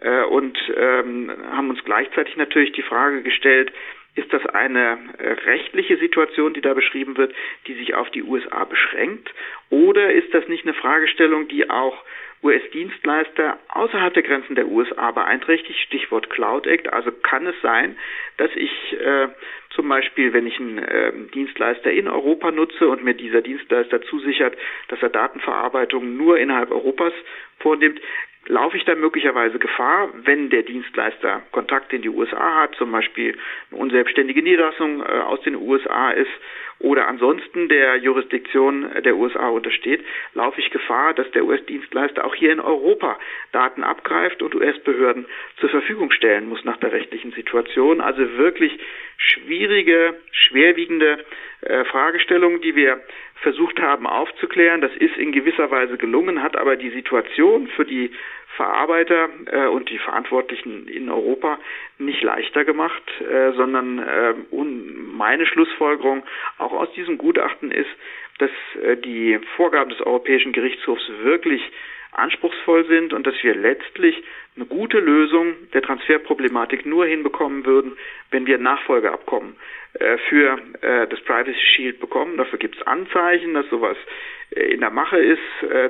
äh, 0.00 0.22
und 0.24 0.58
ähm, 0.76 1.32
haben 1.50 1.70
uns 1.70 1.84
gleichzeitig 1.84 2.36
natürlich 2.36 2.72
die 2.72 2.82
Frage 2.82 3.22
gestellt, 3.22 3.72
ist 4.16 4.32
das 4.32 4.44
eine 4.46 4.98
äh, 5.18 5.32
rechtliche 5.44 5.96
Situation, 5.96 6.52
die 6.52 6.60
da 6.60 6.74
beschrieben 6.74 7.16
wird, 7.16 7.34
die 7.66 7.74
sich 7.74 7.94
auf 7.94 8.10
die 8.10 8.22
USA 8.22 8.64
beschränkt? 8.64 9.32
Oder 9.70 10.12
ist 10.12 10.34
das 10.34 10.46
nicht 10.48 10.64
eine 10.64 10.74
Fragestellung, 10.74 11.48
die 11.48 11.70
auch 11.70 12.02
US-Dienstleister 12.42 13.58
außerhalb 13.68 14.14
der 14.14 14.22
Grenzen 14.22 14.54
der 14.54 14.66
USA 14.66 15.10
beeinträchtigt, 15.10 15.78
Stichwort 15.80 16.30
Cloud 16.30 16.66
Act. 16.66 16.90
Also 16.92 17.12
kann 17.12 17.46
es 17.46 17.54
sein, 17.60 17.96
dass 18.38 18.50
ich 18.54 18.98
äh, 18.98 19.28
zum 19.70 19.88
Beispiel, 19.88 20.32
wenn 20.32 20.46
ich 20.46 20.58
einen 20.58 20.78
äh, 20.78 21.12
Dienstleister 21.34 21.90
in 21.90 22.08
Europa 22.08 22.50
nutze 22.50 22.88
und 22.88 23.04
mir 23.04 23.14
dieser 23.14 23.42
Dienstleister 23.42 24.00
zusichert, 24.02 24.56
dass 24.88 25.02
er 25.02 25.10
Datenverarbeitung 25.10 26.16
nur 26.16 26.38
innerhalb 26.38 26.70
Europas 26.70 27.12
vornimmt, 27.58 28.00
laufe 28.46 28.76
ich 28.76 28.84
dann 28.84 29.00
möglicherweise 29.00 29.58
Gefahr, 29.58 30.08
wenn 30.24 30.50
der 30.50 30.62
Dienstleister 30.62 31.42
Kontakt 31.52 31.92
in 31.92 32.02
die 32.02 32.08
USA 32.08 32.62
hat, 32.62 32.74
zum 32.76 32.92
Beispiel 32.92 33.36
eine 33.70 33.80
unselbstständige 33.80 34.42
Niederlassung 34.42 35.00
äh, 35.00 35.04
aus 35.04 35.40
den 35.42 35.56
USA 35.56 36.10
ist 36.10 36.30
oder 36.80 37.08
ansonsten 37.08 37.68
der 37.68 37.96
Jurisdiktion 37.96 38.90
der 39.04 39.14
USA 39.14 39.48
untersteht, 39.48 40.02
laufe 40.32 40.60
ich 40.60 40.70
Gefahr, 40.70 41.12
dass 41.12 41.30
der 41.32 41.44
US-Dienstleister 41.44 42.24
auch 42.24 42.34
hier 42.34 42.52
in 42.52 42.60
Europa 42.60 43.18
Daten 43.52 43.84
abgreift 43.84 44.42
und 44.42 44.54
US-Behörden 44.54 45.26
zur 45.58 45.68
Verfügung 45.68 46.10
stellen 46.10 46.48
muss 46.48 46.64
nach 46.64 46.78
der 46.78 46.92
rechtlichen 46.92 47.32
Situation. 47.32 48.00
Also 48.00 48.38
wirklich 48.38 48.78
schwierige, 49.18 50.18
schwerwiegende 50.32 51.22
äh, 51.60 51.84
Fragestellungen, 51.84 52.62
die 52.62 52.74
wir 52.74 53.00
versucht 53.42 53.78
haben 53.80 54.06
aufzuklären. 54.06 54.80
Das 54.80 54.94
ist 54.96 55.16
in 55.18 55.32
gewisser 55.32 55.70
Weise 55.70 55.98
gelungen, 55.98 56.42
hat 56.42 56.56
aber 56.56 56.76
die 56.76 56.90
Situation 56.90 57.68
für 57.68 57.84
die 57.84 58.10
Verarbeiter 58.56 59.28
äh, 59.46 59.66
und 59.66 59.90
die 59.90 59.98
Verantwortlichen 59.98 60.88
in 60.88 61.08
Europa 61.08 61.58
nicht 61.98 62.22
leichter 62.22 62.64
gemacht, 62.64 63.02
äh, 63.20 63.52
sondern 63.52 63.98
äh, 63.98 64.34
meine 64.52 65.46
Schlussfolgerung 65.46 66.22
auch 66.58 66.72
aus 66.72 66.92
diesem 66.92 67.18
Gutachten 67.18 67.70
ist, 67.70 67.90
dass 68.38 68.50
äh, 68.82 68.96
die 68.96 69.38
Vorgaben 69.56 69.90
des 69.90 70.00
Europäischen 70.00 70.52
Gerichtshofs 70.52 71.10
wirklich 71.22 71.62
anspruchsvoll 72.12 72.86
sind 72.86 73.12
und 73.12 73.26
dass 73.26 73.34
wir 73.42 73.54
letztlich 73.54 74.22
eine 74.56 74.66
gute 74.66 74.98
Lösung 74.98 75.54
der 75.72 75.82
Transferproblematik 75.82 76.84
nur 76.84 77.06
hinbekommen 77.06 77.64
würden, 77.64 77.96
wenn 78.30 78.46
wir 78.46 78.58
Nachfolgeabkommen 78.58 79.56
äh, 79.94 80.18
für 80.28 80.58
äh, 80.80 81.06
das 81.06 81.20
Privacy 81.20 81.54
Shield 81.54 82.00
bekommen. 82.00 82.36
Dafür 82.36 82.58
gibt 82.58 82.76
es 82.76 82.86
Anzeichen, 82.86 83.54
dass 83.54 83.68
sowas 83.70 83.96
in 84.50 84.80
der 84.80 84.90
Mache 84.90 85.18
ist 85.18 85.38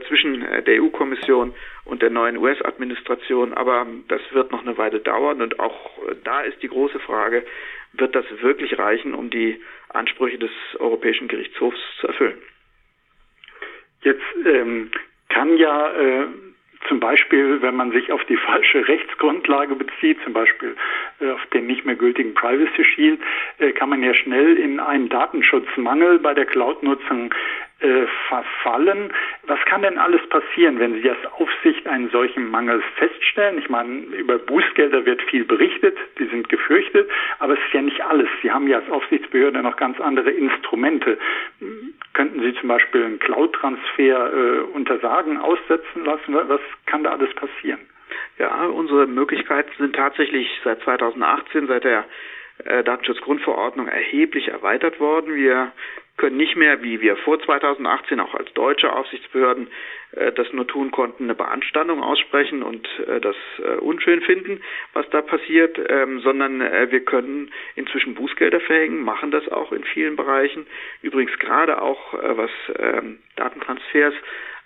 zwischen 0.08 0.40
der 0.40 0.82
EU-Kommission 0.82 1.54
und 1.86 2.02
der 2.02 2.10
neuen 2.10 2.36
US-Administration, 2.36 3.54
aber 3.54 3.86
das 4.08 4.20
wird 4.32 4.52
noch 4.52 4.62
eine 4.62 4.76
Weile 4.76 5.00
dauern 5.00 5.40
und 5.40 5.58
auch 5.58 5.90
da 6.24 6.42
ist 6.42 6.62
die 6.62 6.68
große 6.68 6.98
Frage, 7.00 7.44
wird 7.92 8.14
das 8.14 8.24
wirklich 8.42 8.78
reichen, 8.78 9.14
um 9.14 9.30
die 9.30 9.60
Ansprüche 9.88 10.38
des 10.38 10.50
Europäischen 10.78 11.28
Gerichtshofs 11.28 11.78
zu 12.00 12.08
erfüllen? 12.08 12.38
Jetzt 14.02 14.22
ähm, 14.46 14.90
kann 15.28 15.56
ja 15.56 15.92
äh, 15.92 16.26
zum 16.88 17.00
Beispiel, 17.00 17.60
wenn 17.60 17.76
man 17.76 17.92
sich 17.92 18.10
auf 18.10 18.24
die 18.24 18.36
falsche 18.36 18.86
Rechtsgrundlage 18.88 19.74
bezieht, 19.74 20.18
zum 20.24 20.32
Beispiel 20.32 20.74
äh, 21.20 21.30
auf 21.30 21.44
den 21.52 21.66
nicht 21.66 21.84
mehr 21.84 21.96
gültigen 21.96 22.34
Privacy 22.34 22.84
Shield, 22.84 23.20
äh, 23.58 23.72
kann 23.72 23.90
man 23.90 24.02
ja 24.02 24.14
schnell 24.14 24.56
in 24.56 24.80
einen 24.80 25.08
Datenschutzmangel 25.08 26.18
bei 26.20 26.32
der 26.32 26.46
Cloud-Nutzung 26.46 27.34
äh, 27.80 28.06
verfallen. 28.28 29.12
Was 29.44 29.58
kann 29.64 29.82
denn 29.82 29.98
alles 29.98 30.20
passieren, 30.28 30.78
wenn 30.78 31.00
Sie 31.00 31.08
als 31.08 31.24
Aufsicht 31.38 31.86
einen 31.86 32.10
solchen 32.10 32.50
Mangel 32.50 32.82
feststellen? 32.96 33.58
Ich 33.58 33.68
meine, 33.68 34.00
über 34.16 34.38
Bußgelder 34.38 35.06
wird 35.06 35.22
viel 35.22 35.44
berichtet, 35.44 35.96
die 36.18 36.26
sind 36.26 36.48
gefürchtet, 36.48 37.10
aber 37.38 37.54
es 37.54 37.60
ist 37.60 37.72
ja 37.72 37.82
nicht 37.82 38.00
alles. 38.02 38.28
Sie 38.42 38.50
haben 38.50 38.68
ja 38.68 38.78
als 38.78 38.90
Aufsichtsbehörde 38.90 39.62
noch 39.62 39.76
ganz 39.76 40.00
andere 40.00 40.30
Instrumente. 40.30 41.18
Könnten 42.12 42.40
Sie 42.40 42.54
zum 42.54 42.68
Beispiel 42.68 43.04
einen 43.04 43.18
Cloud-Transfer 43.18 44.32
äh, 44.32 44.60
untersagen, 44.74 45.38
aussetzen 45.38 46.04
lassen? 46.04 46.34
Was 46.34 46.60
kann 46.86 47.04
da 47.04 47.12
alles 47.12 47.32
passieren? 47.34 47.80
Ja, 48.38 48.66
unsere 48.66 49.06
Möglichkeiten 49.06 49.70
sind 49.78 49.96
tatsächlich 49.96 50.48
seit 50.64 50.82
2018, 50.82 51.66
seit 51.66 51.84
der 51.84 52.04
äh, 52.64 52.84
Datenschutzgrundverordnung 52.84 53.88
erheblich 53.88 54.48
erweitert 54.48 55.00
worden. 55.00 55.34
Wir 55.34 55.72
können 56.20 56.36
nicht 56.36 56.54
mehr, 56.54 56.82
wie 56.82 57.00
wir 57.00 57.16
vor 57.16 57.40
2018 57.40 58.20
auch 58.20 58.34
als 58.34 58.52
deutsche 58.52 58.92
Aufsichtsbehörden 58.92 59.68
äh, 60.12 60.32
das 60.32 60.52
nur 60.52 60.66
tun 60.66 60.90
konnten, 60.90 61.24
eine 61.24 61.34
Beanstandung 61.34 62.02
aussprechen 62.02 62.62
und 62.62 62.86
äh, 63.06 63.20
das 63.20 63.36
äh, 63.58 63.76
unschön 63.78 64.20
finden, 64.20 64.60
was 64.92 65.08
da 65.08 65.22
passiert, 65.22 65.80
ähm, 65.88 66.20
sondern 66.20 66.60
äh, 66.60 66.88
wir 66.90 67.00
können 67.06 67.50
inzwischen 67.74 68.14
Bußgelder 68.14 68.60
verhängen, 68.60 69.02
machen 69.02 69.30
das 69.30 69.48
auch 69.48 69.72
in 69.72 69.82
vielen 69.82 70.16
Bereichen. 70.16 70.66
Übrigens 71.00 71.36
gerade 71.38 71.80
auch 71.80 72.12
äh, 72.12 72.36
was 72.36 72.50
ähm, 72.78 73.18
Datentransfers 73.36 74.14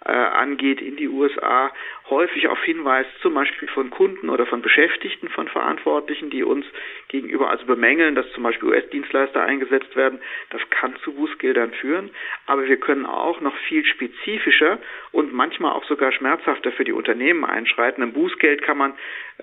äh, 0.04 0.10
angeht 0.10 0.80
in 0.80 0.96
die 0.96 1.08
USA, 1.08 1.70
häufig 2.10 2.48
auf 2.48 2.62
Hinweis 2.62 3.06
zum 3.22 3.34
Beispiel 3.34 3.68
von 3.68 3.90
Kunden 3.90 4.28
oder 4.28 4.46
von 4.46 4.60
Beschäftigten 4.60 5.28
von 5.28 5.48
Verantwortlichen, 5.48 6.30
die 6.30 6.42
uns 6.42 6.66
gegenüber 7.08 7.50
also 7.50 7.64
bemängeln, 7.64 8.14
dass 8.14 8.30
zum 8.32 8.42
Beispiel 8.42 8.68
US-Dienstleister 8.68 9.42
eingesetzt 9.42 9.96
werden. 9.96 10.20
Das 10.50 10.60
kann 10.70 10.96
zu 11.02 11.14
Bußgeldern 11.14 11.72
führen, 11.72 12.10
aber 12.46 12.66
wir 12.66 12.76
können 12.76 13.06
auch 13.06 13.40
noch 13.40 13.56
viel 13.68 13.84
spezifischer 13.86 14.78
und 15.12 15.32
manchmal 15.32 15.72
auch 15.72 15.84
sogar 15.84 16.12
schmerzhafter 16.12 16.72
für 16.72 16.84
die 16.84 16.92
Unternehmen 16.92 17.44
einschreiten. 17.44 18.02
Ein 18.02 18.12
Bußgeld 18.12 18.62
kann 18.62 18.78
man 18.78 18.94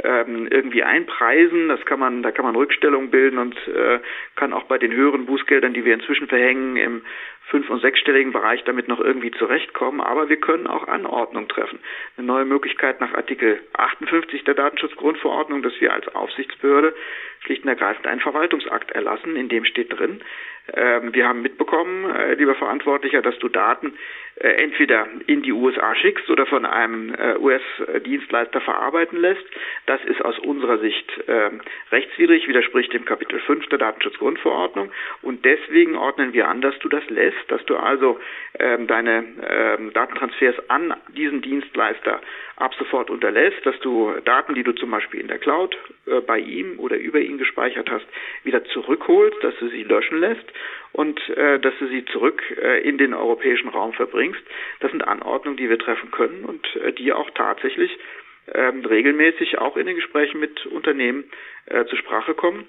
ähm, 0.03 0.47
irgendwie 0.49 0.83
einpreisen, 0.83 1.67
das 1.67 1.83
kann 1.85 1.99
man, 1.99 2.23
da 2.23 2.31
kann 2.31 2.45
man 2.45 2.55
Rückstellungen 2.55 3.09
bilden 3.09 3.39
und 3.39 3.55
äh, 3.67 3.99
kann 4.35 4.53
auch 4.53 4.63
bei 4.63 4.77
den 4.77 4.93
höheren 4.93 5.25
Bußgeldern, 5.25 5.73
die 5.73 5.83
wir 5.83 5.93
inzwischen 5.93 6.27
verhängen, 6.27 6.77
im 6.77 7.01
fünf- 7.51 7.69
und 7.69 7.81
sechsstelligen 7.81 8.31
Bereich 8.31 8.63
damit 8.63 8.87
noch 8.87 8.99
irgendwie 8.99 9.31
zurechtkommen, 9.31 9.99
aber 9.99 10.29
wir 10.29 10.37
können 10.37 10.67
auch 10.67 10.87
Anordnung 10.87 11.49
treffen. 11.49 11.79
Eine 12.17 12.27
neue 12.27 12.45
Möglichkeit 12.51 12.99
nach 12.99 13.13
Artikel 13.13 13.61
58 13.73 14.43
der 14.43 14.53
Datenschutzgrundverordnung, 14.53 15.63
dass 15.63 15.79
wir 15.79 15.93
als 15.93 16.07
Aufsichtsbehörde 16.13 16.93
schlicht 17.39 17.63
und 17.63 17.69
ergreifend 17.69 18.05
einen 18.07 18.19
Verwaltungsakt 18.19 18.91
erlassen, 18.91 19.35
in 19.35 19.49
dem 19.49 19.65
steht 19.65 19.97
drin, 19.97 20.21
ähm, 20.73 21.13
wir 21.13 21.27
haben 21.27 21.41
mitbekommen, 21.41 22.09
äh, 22.09 22.35
lieber 22.35 22.55
Verantwortlicher, 22.55 23.21
dass 23.21 23.37
du 23.39 23.49
Daten 23.49 23.93
entweder 24.47 25.07
in 25.27 25.41
die 25.41 25.51
USA 25.51 25.95
schickst 25.95 26.29
oder 26.29 26.45
von 26.45 26.65
einem 26.65 27.13
äh, 27.13 27.37
US-Dienstleister 27.37 28.61
verarbeiten 28.61 29.19
lässt. 29.19 29.43
Das 29.85 30.03
ist 30.05 30.23
aus 30.23 30.39
unserer 30.39 30.79
Sicht 30.79 31.11
ähm, 31.27 31.61
rechtswidrig, 31.91 32.47
widerspricht 32.47 32.93
dem 32.93 33.05
Kapitel 33.05 33.39
5 33.39 33.67
der 33.67 33.77
Datenschutzgrundverordnung 33.77 34.91
und 35.21 35.45
deswegen 35.45 35.95
ordnen 35.95 36.33
wir 36.33 36.47
an, 36.47 36.61
dass 36.61 36.77
du 36.79 36.89
das 36.89 37.07
lässt, 37.09 37.39
dass 37.49 37.63
du 37.65 37.75
also 37.75 38.19
ähm, 38.59 38.87
deine 38.87 39.21
Datentransfers 39.93 40.55
an 40.69 40.93
diesen 41.09 41.41
Dienstleister 41.41 42.21
ab 42.57 42.73
sofort 42.77 43.09
unterlässt, 43.09 43.65
dass 43.65 43.79
du 43.79 44.13
Daten, 44.25 44.55
die 44.55 44.63
du 44.63 44.71
zum 44.73 44.91
Beispiel 44.91 45.19
in 45.19 45.27
der 45.27 45.39
Cloud 45.39 45.77
bei 46.27 46.39
ihm 46.39 46.79
oder 46.79 46.97
über 46.97 47.19
ihn 47.19 47.37
gespeichert 47.37 47.89
hast, 47.89 48.05
wieder 48.43 48.63
zurückholst, 48.65 49.37
dass 49.43 49.55
du 49.57 49.69
sie 49.69 49.83
löschen 49.83 50.19
lässt 50.19 50.45
und 50.93 51.19
äh, 51.29 51.59
dass 51.59 51.73
du 51.79 51.87
sie 51.87 52.05
zurück 52.05 52.41
äh, 52.61 52.81
in 52.81 52.97
den 52.97 53.13
europäischen 53.13 53.69
Raum 53.69 53.93
verbringst. 53.93 54.41
Das 54.79 54.91
sind 54.91 55.07
Anordnungen, 55.07 55.57
die 55.57 55.69
wir 55.69 55.79
treffen 55.79 56.11
können 56.11 56.45
und 56.45 56.75
äh, 56.75 56.93
die 56.93 57.13
auch 57.13 57.29
tatsächlich 57.31 57.97
ähm, 58.53 58.83
regelmäßig 58.85 59.59
auch 59.59 59.77
in 59.77 59.85
den 59.85 59.95
Gesprächen 59.95 60.39
mit 60.39 60.65
Unternehmen 60.65 61.25
äh, 61.67 61.85
zur 61.85 61.97
Sprache 61.97 62.33
kommen. 62.33 62.67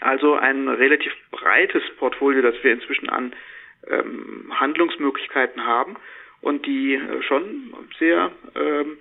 Also 0.00 0.34
ein 0.34 0.68
relativ 0.68 1.12
breites 1.30 1.82
Portfolio, 1.98 2.42
das 2.42 2.54
wir 2.62 2.72
inzwischen 2.72 3.08
an 3.08 3.32
ähm, 3.88 4.52
Handlungsmöglichkeiten 4.54 5.64
haben 5.64 5.96
und 6.40 6.66
die 6.66 6.94
äh, 6.94 7.22
schon 7.22 7.74
sehr 7.98 8.30
ähm, 8.54 8.98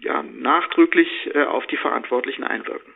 ja, 0.00 0.22
nachdrücklich 0.22 1.08
äh, 1.34 1.44
auf 1.44 1.66
die 1.68 1.76
Verantwortlichen 1.76 2.44
einwirken. 2.44 2.92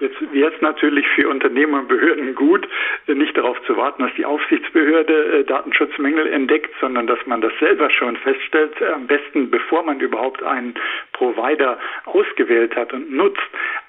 Jetzt 0.00 0.16
wäre 0.32 0.52
es 0.52 0.60
natürlich 0.60 1.06
für 1.08 1.28
Unternehmen 1.28 1.74
und 1.74 1.88
Behörden 1.88 2.34
gut, 2.34 2.66
nicht 3.06 3.36
darauf 3.36 3.60
zu 3.66 3.76
warten, 3.76 4.02
dass 4.02 4.14
die 4.16 4.24
Aufsichtsbehörde 4.24 5.40
äh, 5.40 5.44
Datenschutzmängel 5.44 6.26
entdeckt, 6.26 6.74
sondern 6.80 7.06
dass 7.06 7.18
man 7.26 7.40
das 7.40 7.52
selber 7.60 7.90
schon 7.90 8.16
feststellt, 8.16 8.80
äh, 8.80 8.86
am 8.86 9.06
besten 9.06 9.50
bevor 9.50 9.82
man 9.82 10.00
überhaupt 10.00 10.42
einen 10.42 10.74
Provider 11.12 11.78
ausgewählt 12.06 12.74
hat 12.74 12.92
und 12.92 13.12
nutzt. 13.12 13.40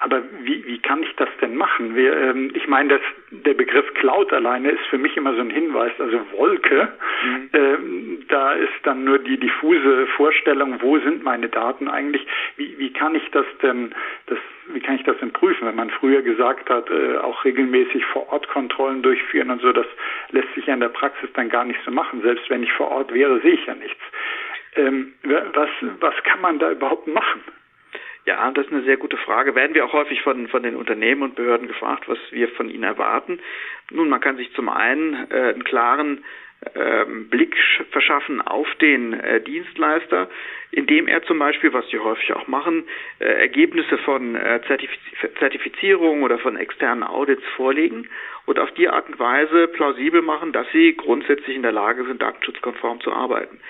Aber 0.04 0.22
wie, 0.42 0.66
wie 0.66 0.78
kann 0.80 1.02
ich 1.02 1.16
das 1.16 1.30
denn 1.40 1.56
machen? 1.56 1.96
Wir, 1.96 2.14
ähm, 2.14 2.50
ich 2.52 2.68
meine, 2.68 3.00
der 3.30 3.54
Begriff 3.54 3.86
Cloud 3.94 4.34
alleine 4.34 4.72
ist 4.72 4.84
für 4.90 4.98
mich 4.98 5.16
immer 5.16 5.34
so 5.34 5.40
ein 5.40 5.48
Hinweis, 5.48 5.92
also 5.98 6.20
Wolke, 6.32 6.92
mhm. 7.24 7.50
ähm, 7.54 8.24
da 8.28 8.52
ist 8.52 8.74
dann 8.82 9.04
nur 9.04 9.18
die 9.18 9.38
diffuse 9.38 10.06
Vorstellung, 10.08 10.76
wo 10.82 10.98
sind 10.98 11.24
meine 11.24 11.48
Daten 11.48 11.88
eigentlich? 11.88 12.26
Wie, 12.58 12.78
wie 12.78 12.92
kann 12.92 13.14
ich 13.14 13.26
das 13.30 13.46
denn, 13.62 13.94
das, 14.26 14.36
wie 14.74 14.80
kann 14.80 14.96
ich 14.96 15.04
das 15.04 15.16
denn 15.20 15.32
prüfen, 15.32 15.66
wenn 15.66 15.76
man 15.76 15.88
früher 15.88 16.20
gesagt 16.20 16.68
hat, 16.68 16.90
äh, 16.90 17.16
auch 17.16 17.42
regelmäßig 17.46 18.04
vor 18.04 18.30
Ort 18.30 18.46
Kontrollen 18.48 19.00
durchführen 19.00 19.48
und 19.48 19.62
so, 19.62 19.72
das 19.72 19.86
lässt 20.32 20.52
sich 20.54 20.66
ja 20.66 20.74
in 20.74 20.80
der 20.80 20.90
Praxis 20.90 21.30
dann 21.32 21.48
gar 21.48 21.64
nicht 21.64 21.80
so 21.82 21.90
machen. 21.90 22.20
Selbst 22.20 22.50
wenn 22.50 22.62
ich 22.62 22.72
vor 22.74 22.90
Ort 22.90 23.14
wäre, 23.14 23.40
sehe 23.40 23.54
ich 23.54 23.64
ja 23.64 23.74
nichts. 23.74 24.02
Ähm, 24.76 25.14
was, 25.22 25.70
was 26.00 26.14
kann 26.24 26.42
man 26.42 26.58
da 26.58 26.72
überhaupt 26.72 27.06
machen? 27.06 27.40
Ja, 28.26 28.50
das 28.50 28.66
ist 28.66 28.72
eine 28.72 28.84
sehr 28.84 28.96
gute 28.96 29.18
Frage. 29.18 29.54
Werden 29.54 29.74
wir 29.74 29.84
auch 29.84 29.92
häufig 29.92 30.22
von, 30.22 30.48
von 30.48 30.62
den 30.62 30.76
Unternehmen 30.76 31.22
und 31.22 31.34
Behörden 31.34 31.68
gefragt, 31.68 32.08
was 32.08 32.18
wir 32.30 32.48
von 32.48 32.70
ihnen 32.70 32.84
erwarten. 32.84 33.38
Nun, 33.90 34.08
man 34.08 34.20
kann 34.20 34.38
sich 34.38 34.52
zum 34.54 34.70
einen 34.70 35.30
äh, 35.30 35.52
einen 35.52 35.64
klaren 35.64 36.24
ähm, 36.74 37.28
Blick 37.28 37.54
verschaffen 37.90 38.40
auf 38.40 38.66
den 38.76 39.12
äh, 39.12 39.42
Dienstleister, 39.42 40.30
indem 40.70 41.06
er 41.08 41.22
zum 41.24 41.38
Beispiel, 41.38 41.72
was 41.74 41.86
sie 41.90 41.98
häufig 41.98 42.32
auch 42.32 42.46
machen, 42.46 42.84
äh, 43.18 43.24
Ergebnisse 43.24 43.98
von 43.98 44.34
äh, 44.34 44.60
Zertifiz 44.66 44.98
Zertifizierung 45.38 46.22
oder 46.22 46.38
von 46.38 46.56
externen 46.56 47.02
Audits 47.02 47.44
vorlegen 47.56 48.08
und 48.46 48.58
auf 48.58 48.70
die 48.72 48.88
Art 48.88 49.08
und 49.08 49.18
Weise 49.18 49.68
plausibel 49.68 50.22
machen, 50.22 50.52
dass 50.52 50.66
sie 50.72 50.96
grundsätzlich 50.96 51.56
in 51.56 51.62
der 51.62 51.72
Lage 51.72 52.04
sind, 52.04 52.22
datenschutzkonform 52.22 53.00
zu 53.00 53.12
arbeiten. 53.12 53.60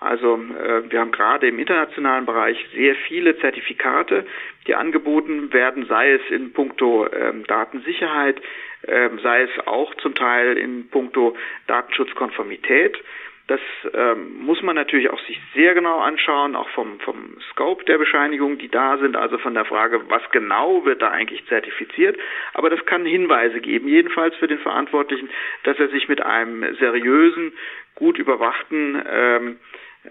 Also 0.00 0.34
äh, 0.34 0.90
wir 0.90 1.00
haben 1.00 1.12
gerade 1.12 1.48
im 1.48 1.58
internationalen 1.58 2.26
Bereich 2.26 2.58
sehr 2.74 2.94
viele 3.08 3.38
Zertifikate, 3.38 4.26
die 4.66 4.74
angeboten 4.74 5.52
werden, 5.52 5.86
sei 5.86 6.12
es 6.12 6.22
in 6.30 6.52
puncto 6.52 7.10
ähm, 7.12 7.44
Datensicherheit, 7.46 8.40
ähm, 8.86 9.18
sei 9.22 9.42
es 9.42 9.66
auch 9.66 9.94
zum 9.96 10.14
Teil 10.14 10.58
in 10.58 10.88
puncto 10.88 11.36
Datenschutzkonformität. 11.66 12.98
Das 13.46 13.60
ähm, 13.92 14.38
muss 14.38 14.62
man 14.62 14.74
natürlich 14.74 15.10
auch 15.10 15.20
sich 15.26 15.38
sehr 15.54 15.74
genau 15.74 16.00
anschauen, 16.00 16.56
auch 16.56 16.68
vom, 16.70 16.98
vom 17.00 17.36
Scope 17.50 17.84
der 17.84 17.98
Bescheinigungen, 17.98 18.56
die 18.56 18.70
da 18.70 18.96
sind, 18.96 19.16
also 19.16 19.36
von 19.36 19.52
der 19.52 19.66
Frage, 19.66 20.08
was 20.08 20.22
genau 20.30 20.86
wird 20.86 21.02
da 21.02 21.10
eigentlich 21.10 21.44
zertifiziert. 21.46 22.16
Aber 22.54 22.70
das 22.70 22.84
kann 22.86 23.04
Hinweise 23.04 23.60
geben, 23.60 23.86
jedenfalls 23.86 24.34
für 24.36 24.46
den 24.46 24.58
Verantwortlichen, 24.60 25.28
dass 25.64 25.78
er 25.78 25.88
sich 25.88 26.08
mit 26.08 26.22
einem 26.22 26.74
seriösen, 26.76 27.52
gut 27.96 28.18
überwachten 28.18 29.02
ähm, 29.06 29.58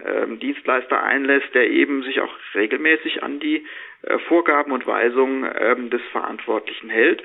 ähm, 0.05 0.39
Dienstleister 0.39 1.01
einlässt, 1.01 1.53
der 1.55 1.69
eben 1.69 2.03
sich 2.03 2.21
auch 2.21 2.33
regelmäßig 2.53 3.23
an 3.23 3.39
die 3.39 3.65
äh, 4.03 4.19
Vorgaben 4.27 4.71
und 4.71 4.85
Weisungen 4.85 5.49
ähm, 5.59 5.89
des 5.89 6.01
Verantwortlichen 6.11 6.89
hält. 6.89 7.23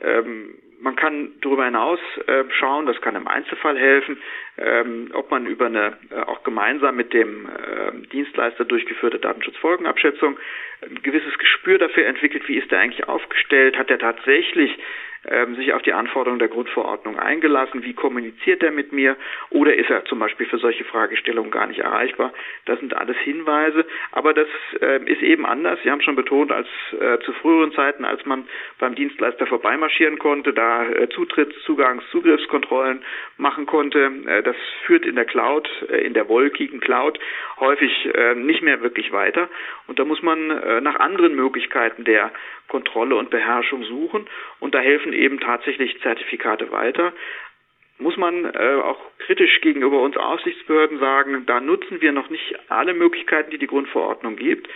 Ähm, 0.00 0.54
man 0.80 0.94
kann 0.96 1.32
darüber 1.40 1.64
hinaus 1.64 1.98
äh, 2.26 2.44
schauen, 2.50 2.86
das 2.86 3.00
kann 3.00 3.16
im 3.16 3.26
Einzelfall 3.26 3.76
helfen, 3.76 4.18
ähm, 4.58 5.10
ob 5.12 5.30
man 5.30 5.46
über 5.46 5.66
eine 5.66 5.98
äh, 6.10 6.20
auch 6.20 6.44
gemeinsam 6.44 6.96
mit 6.96 7.12
dem 7.12 7.46
äh, 7.46 8.06
Dienstleister 8.12 8.64
durchgeführte 8.64 9.18
Datenschutzfolgenabschätzung 9.18 10.38
ein 10.82 11.02
gewisses 11.02 11.36
Gespür 11.38 11.78
dafür 11.78 12.06
entwickelt, 12.06 12.46
wie 12.48 12.58
ist 12.58 12.70
er 12.70 12.78
eigentlich 12.78 13.08
aufgestellt, 13.08 13.76
hat 13.76 13.90
er 13.90 13.98
tatsächlich 13.98 14.78
sich 15.56 15.72
auf 15.72 15.82
die 15.82 15.92
Anforderungen 15.92 16.38
der 16.38 16.48
Grundverordnung 16.48 17.18
eingelassen, 17.18 17.82
wie 17.82 17.94
kommuniziert 17.94 18.62
er 18.62 18.70
mit 18.70 18.92
mir 18.92 19.16
oder 19.50 19.74
ist 19.74 19.90
er 19.90 20.04
zum 20.04 20.18
Beispiel 20.18 20.46
für 20.46 20.58
solche 20.58 20.84
Fragestellungen 20.84 21.50
gar 21.50 21.66
nicht 21.66 21.80
erreichbar. 21.80 22.32
Das 22.64 22.78
sind 22.80 22.94
alles 22.96 23.16
Hinweise, 23.18 23.84
aber 24.12 24.34
das 24.34 24.48
äh, 24.80 25.02
ist 25.04 25.22
eben 25.22 25.46
anders. 25.46 25.78
Sie 25.82 25.90
haben 25.90 26.00
schon 26.00 26.16
betont, 26.16 26.52
als 26.52 26.68
äh, 26.98 27.18
zu 27.20 27.32
früheren 27.34 27.72
Zeiten, 27.72 28.04
als 28.04 28.24
man 28.26 28.48
beim 28.78 28.94
Dienstleister 28.94 29.46
vorbeimarschieren 29.46 30.18
konnte, 30.18 30.52
da 30.52 30.84
äh, 30.84 31.08
Zutritts-, 31.08 31.62
Zugangs-, 31.64 32.08
Zugriffskontrollen 32.10 33.04
machen 33.36 33.66
konnte. 33.66 34.10
Äh, 34.26 34.42
das 34.42 34.56
führt 34.86 35.04
in 35.04 35.16
der 35.16 35.24
Cloud, 35.24 35.68
in 35.88 36.14
der 36.14 36.28
wolkigen 36.28 36.80
Cloud 36.80 37.18
häufig 37.60 38.08
nicht 38.36 38.62
mehr 38.62 38.80
wirklich 38.82 39.12
weiter 39.12 39.48
und 39.86 39.98
da 39.98 40.04
muss 40.04 40.22
man 40.22 40.46
nach 40.82 41.00
anderen 41.00 41.34
Möglichkeiten 41.34 42.04
der 42.04 42.30
Kontrolle 42.68 43.16
und 43.16 43.30
Beherrschung 43.30 43.82
suchen 43.84 44.26
und 44.60 44.74
da 44.74 44.78
helfen 44.78 45.12
eben 45.18 45.40
tatsächlich 45.40 46.00
Zertifikate 46.00 46.70
weiter. 46.70 47.12
Muss 47.98 48.16
man 48.16 48.44
äh, 48.44 48.80
auch 48.82 49.00
kritisch 49.18 49.60
gegenüber 49.60 50.00
uns 50.00 50.16
Aufsichtsbehörden 50.16 51.00
sagen, 51.00 51.44
da 51.46 51.60
nutzen 51.60 52.00
wir 52.00 52.12
noch 52.12 52.30
nicht 52.30 52.54
alle 52.68 52.94
Möglichkeiten, 52.94 53.50
die 53.50 53.58
die 53.58 53.66
Grundverordnung 53.66 54.36
gibt. 54.36 54.68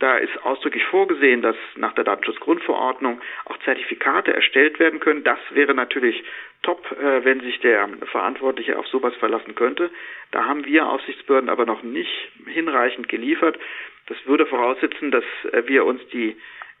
Da 0.00 0.16
ist 0.16 0.44
ausdrücklich 0.44 0.84
vorgesehen, 0.84 1.42
dass 1.42 1.56
nach 1.76 1.92
der 1.92 2.04
Datenschutzgrundverordnung 2.04 3.20
auch 3.44 3.58
Zertifikate 3.58 4.32
erstellt 4.32 4.80
werden 4.80 4.98
können. 4.98 5.24
Das 5.24 5.38
wäre 5.50 5.74
natürlich 5.74 6.24
top, 6.62 6.90
äh, 6.92 7.22
wenn 7.22 7.40
sich 7.40 7.60
der 7.60 7.86
Verantwortliche 8.10 8.78
auf 8.78 8.86
sowas 8.86 9.14
verlassen 9.16 9.54
könnte. 9.54 9.90
Da 10.30 10.46
haben 10.46 10.64
wir 10.64 10.88
Aufsichtsbehörden 10.88 11.50
aber 11.50 11.66
noch 11.66 11.82
nicht 11.82 12.30
hinreichend 12.46 13.10
geliefert. 13.10 13.58
Das 14.06 14.16
würde 14.24 14.46
voraussetzen, 14.46 15.10
dass 15.10 15.24
äh, 15.52 15.64
wir 15.66 15.84
uns 15.84 16.00
die 16.08 16.34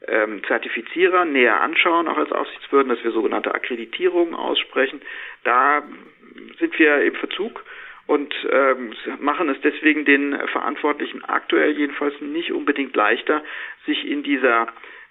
ähm, 0.06 0.42
Zertifizierer 0.44 1.24
näher 1.24 1.60
anschauen, 1.60 2.08
auch 2.08 2.18
als 2.18 2.32
Aufsichtsbehörden, 2.32 2.94
dass 2.94 3.04
wir 3.04 3.12
sogenannte 3.12 3.54
Akkreditierungen 3.54 4.34
aussprechen. 4.34 5.00
Da 5.44 5.82
sind 6.58 6.78
wir 6.78 7.02
im 7.02 7.14
Verzug 7.14 7.64
und 8.06 8.34
ähm, 8.50 8.92
machen 9.20 9.48
es 9.50 9.60
deswegen 9.62 10.04
den 10.04 10.36
Verantwortlichen 10.48 11.24
aktuell 11.24 11.72
jedenfalls 11.72 12.20
nicht 12.20 12.52
unbedingt 12.52 12.94
leichter, 12.96 13.42
sich 13.86 14.06
in 14.06 14.22
dieser 14.22 14.68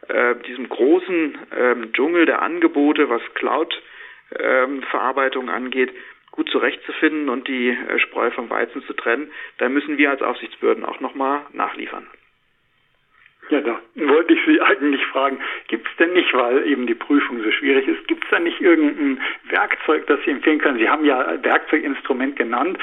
äh, 0.08 0.36
diesem 0.48 0.70
großen 0.70 1.38
ähm, 1.56 1.94
Dschungel 1.94 2.26
der 2.26 2.42
Angebote, 2.42 3.10
was 3.10 3.22
Cloud-Verarbeitung 3.36 5.44
ähm, 5.44 5.54
angeht, 5.54 5.94
gut 6.32 6.50
zurechtzufinden 6.50 7.30
und 7.30 7.48
die 7.48 7.70
äh, 7.70 8.00
Spreu 8.00 8.32
vom 8.32 8.50
Weizen 8.50 8.84
zu 8.84 8.94
trennen. 8.94 9.32
Da 9.58 9.70
müssen 9.70 9.98
wir 9.98 10.10
als 10.10 10.22
Aufsichtsbehörden 10.22 10.86
auch 10.86 11.00
nochmal 11.00 11.46
nachliefern. 11.54 12.08
Ja, 13.50 13.62
da 13.62 13.80
wollte 13.96 14.34
ich 14.34 14.40
Sie 14.46 14.62
eigentlich 14.62 15.04
fragen, 15.08 15.40
gibt 15.68 15.88
es 15.88 15.96
denn 15.98 16.14
nicht, 16.14 16.34
weil 16.34 16.68
eben 16.68 16.86
die 16.86 16.94
Prüfung 16.94 17.42
so 17.42 17.52
schwierig 17.52 17.88
ist, 17.88 18.08
gibt 18.08 18.24
es 18.24 18.30
da 18.30 18.40
nicht 18.40 18.62
irgendein 18.62 19.20
Werkzeug, 19.50 20.06
das 20.06 20.20
Sie 20.24 20.32
empfehlen 20.32 20.60
können? 20.60 20.78
Sie 20.78 20.90
haben 20.90 21.04
ja 21.04 21.44
Werkzeuginstrument 21.44 22.36
genannt. 22.36 22.78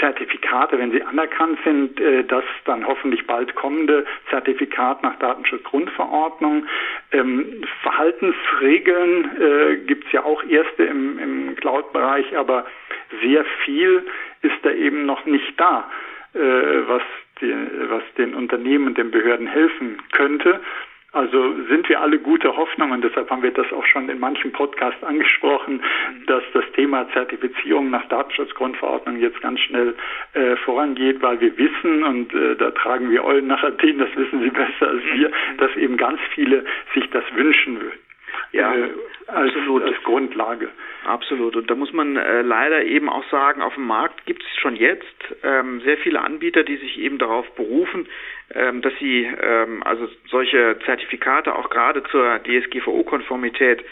Zertifikate, 0.00 0.78
wenn 0.78 0.90
sie 0.90 1.02
anerkannt 1.02 1.58
sind, 1.64 2.00
äh, 2.00 2.24
das 2.24 2.44
dann 2.64 2.86
hoffentlich 2.86 3.26
bald 3.26 3.54
kommende 3.54 4.06
Zertifikat 4.30 5.02
nach 5.02 5.18
Datenschutzgrundverordnung. 5.18 6.66
Ähm, 7.12 7.62
Verhaltensregeln 7.82 9.30
äh, 9.40 9.76
gibt 9.86 10.06
es 10.06 10.12
ja 10.12 10.24
auch 10.24 10.42
erste 10.44 10.84
im, 10.84 11.18
im 11.18 11.56
Cloud-Bereich, 11.56 12.36
aber 12.36 12.66
sehr 13.22 13.44
viel 13.64 14.06
ist 14.40 14.56
da 14.62 14.70
eben 14.70 15.04
noch 15.04 15.26
nicht 15.26 15.60
da, 15.60 15.90
äh, 16.34 16.38
was 16.38 17.02
die, 17.42 17.52
was 17.90 18.02
den 18.16 18.34
Unternehmen 18.34 18.86
und 18.86 18.98
den 18.98 19.10
Behörden 19.10 19.46
helfen 19.46 19.98
könnte. 20.12 20.60
Also 21.12 21.54
sind 21.68 21.86
wir 21.90 22.00
alle 22.00 22.18
gute 22.18 22.56
Hoffnung 22.56 22.90
und 22.90 23.04
deshalb 23.04 23.28
haben 23.28 23.42
wir 23.42 23.50
das 23.50 23.70
auch 23.70 23.84
schon 23.84 24.08
in 24.08 24.18
manchen 24.18 24.50
Podcasts 24.50 25.04
angesprochen, 25.04 25.82
dass 26.26 26.42
das 26.54 26.64
Thema 26.74 27.06
Zertifizierung 27.12 27.90
nach 27.90 28.08
Datenschutzgrundverordnung 28.08 29.18
jetzt 29.18 29.38
ganz 29.42 29.60
schnell 29.60 29.94
äh, 30.32 30.56
vorangeht, 30.56 31.20
weil 31.20 31.38
wir 31.38 31.58
wissen 31.58 32.02
und 32.02 32.32
äh, 32.32 32.56
da 32.56 32.70
tragen 32.70 33.10
wir 33.10 33.24
Eulen 33.24 33.46
nach 33.46 33.62
Athen, 33.62 33.98
das 33.98 34.08
wissen 34.16 34.40
Sie 34.40 34.48
besser 34.48 34.88
als 34.88 35.02
wir, 35.12 35.30
dass 35.58 35.76
eben 35.76 35.98
ganz 35.98 36.18
viele 36.34 36.64
sich 36.94 37.10
das 37.10 37.24
wünschen 37.34 37.78
würden. 37.78 38.11
Ja, 38.52 38.74
äh, 38.74 38.90
als, 39.26 39.54
absolut. 39.54 39.82
als 39.82 40.02
Grundlage. 40.04 40.70
Absolut. 41.04 41.56
Und 41.56 41.70
da 41.70 41.74
muss 41.74 41.92
man 41.92 42.16
äh, 42.16 42.42
leider 42.42 42.84
eben 42.84 43.08
auch 43.08 43.24
sagen, 43.30 43.62
auf 43.62 43.74
dem 43.74 43.86
Markt 43.86 44.26
gibt 44.26 44.42
es 44.42 44.60
schon 44.60 44.76
jetzt 44.76 45.06
ähm, 45.42 45.80
sehr 45.80 45.96
viele 45.98 46.20
Anbieter, 46.20 46.62
die 46.62 46.76
sich 46.76 46.98
eben 46.98 47.18
darauf 47.18 47.50
berufen, 47.54 48.06
ähm, 48.54 48.82
dass 48.82 48.92
sie 48.98 49.24
ähm, 49.24 49.82
also 49.82 50.08
solche 50.28 50.78
Zertifikate 50.84 51.54
auch 51.54 51.70
gerade 51.70 52.02
zur 52.04 52.40
DSGVO-Konformität 52.40 53.84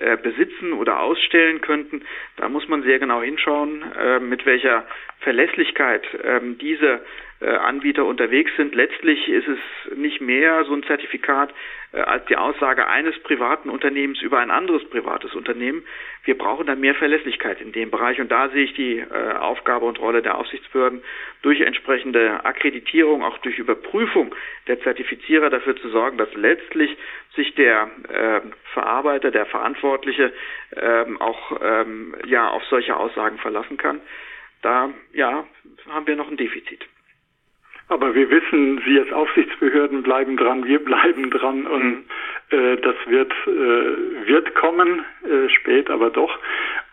äh, 0.00 0.16
besitzen 0.16 0.72
oder 0.72 1.00
ausstellen 1.00 1.60
könnten. 1.60 2.02
Da 2.36 2.48
muss 2.48 2.68
man 2.68 2.82
sehr 2.82 2.98
genau 2.98 3.22
hinschauen, 3.22 3.84
äh, 3.98 4.20
mit 4.20 4.46
welcher 4.46 4.86
Verlässlichkeit 5.20 6.06
ähm, 6.22 6.58
diese 6.58 7.00
Anbieter 7.46 8.04
unterwegs 8.04 8.50
sind. 8.56 8.74
Letztlich 8.74 9.28
ist 9.28 9.46
es 9.46 9.96
nicht 9.96 10.20
mehr 10.20 10.64
so 10.64 10.74
ein 10.74 10.82
Zertifikat 10.82 11.54
äh, 11.92 12.00
als 12.00 12.26
die 12.26 12.36
Aussage 12.36 12.86
eines 12.86 13.18
privaten 13.20 13.70
Unternehmens 13.70 14.20
über 14.20 14.40
ein 14.40 14.50
anderes 14.50 14.84
privates 14.90 15.34
Unternehmen. 15.34 15.84
Wir 16.24 16.36
brauchen 16.36 16.66
da 16.66 16.74
mehr 16.74 16.94
Verlässlichkeit 16.94 17.60
in 17.60 17.72
dem 17.72 17.90
Bereich 17.90 18.20
und 18.20 18.30
da 18.30 18.48
sehe 18.50 18.64
ich 18.64 18.74
die 18.74 18.98
äh, 18.98 19.32
Aufgabe 19.38 19.86
und 19.86 19.98
Rolle 19.98 20.20
der 20.20 20.36
Aufsichtsbehörden 20.36 21.02
durch 21.42 21.60
entsprechende 21.60 22.44
Akkreditierung, 22.44 23.24
auch 23.24 23.38
durch 23.38 23.58
Überprüfung 23.58 24.34
der 24.66 24.80
Zertifizierer 24.80 25.48
dafür 25.48 25.76
zu 25.76 25.88
sorgen, 25.88 26.18
dass 26.18 26.32
letztlich 26.34 26.94
sich 27.34 27.54
der 27.54 27.88
äh, 28.08 28.40
Verarbeiter, 28.74 29.30
der 29.30 29.46
Verantwortliche 29.46 30.32
ähm, 30.76 31.20
auch 31.20 31.58
ähm, 31.62 32.16
ja 32.26 32.48
auf 32.48 32.64
solche 32.64 32.96
Aussagen 32.96 33.38
verlassen 33.38 33.76
kann. 33.76 34.00
Da 34.60 34.90
ja 35.12 35.46
haben 35.88 36.06
wir 36.06 36.16
noch 36.16 36.28
ein 36.28 36.36
Defizit. 36.36 36.84
Aber 37.88 38.14
wir 38.14 38.30
wissen, 38.30 38.80
Sie 38.86 38.98
als 38.98 39.12
Aufsichtsbehörden 39.12 40.02
bleiben 40.02 40.36
dran, 40.36 40.64
wir 40.64 40.78
bleiben 40.78 41.30
dran 41.30 41.66
und 41.66 41.84
mhm. 41.84 42.04
äh, 42.50 42.76
das 42.76 42.96
wird, 43.06 43.32
äh, 43.46 44.26
wird 44.28 44.54
kommen, 44.54 45.04
äh, 45.24 45.48
spät 45.48 45.88
aber 45.88 46.10
doch. 46.10 46.38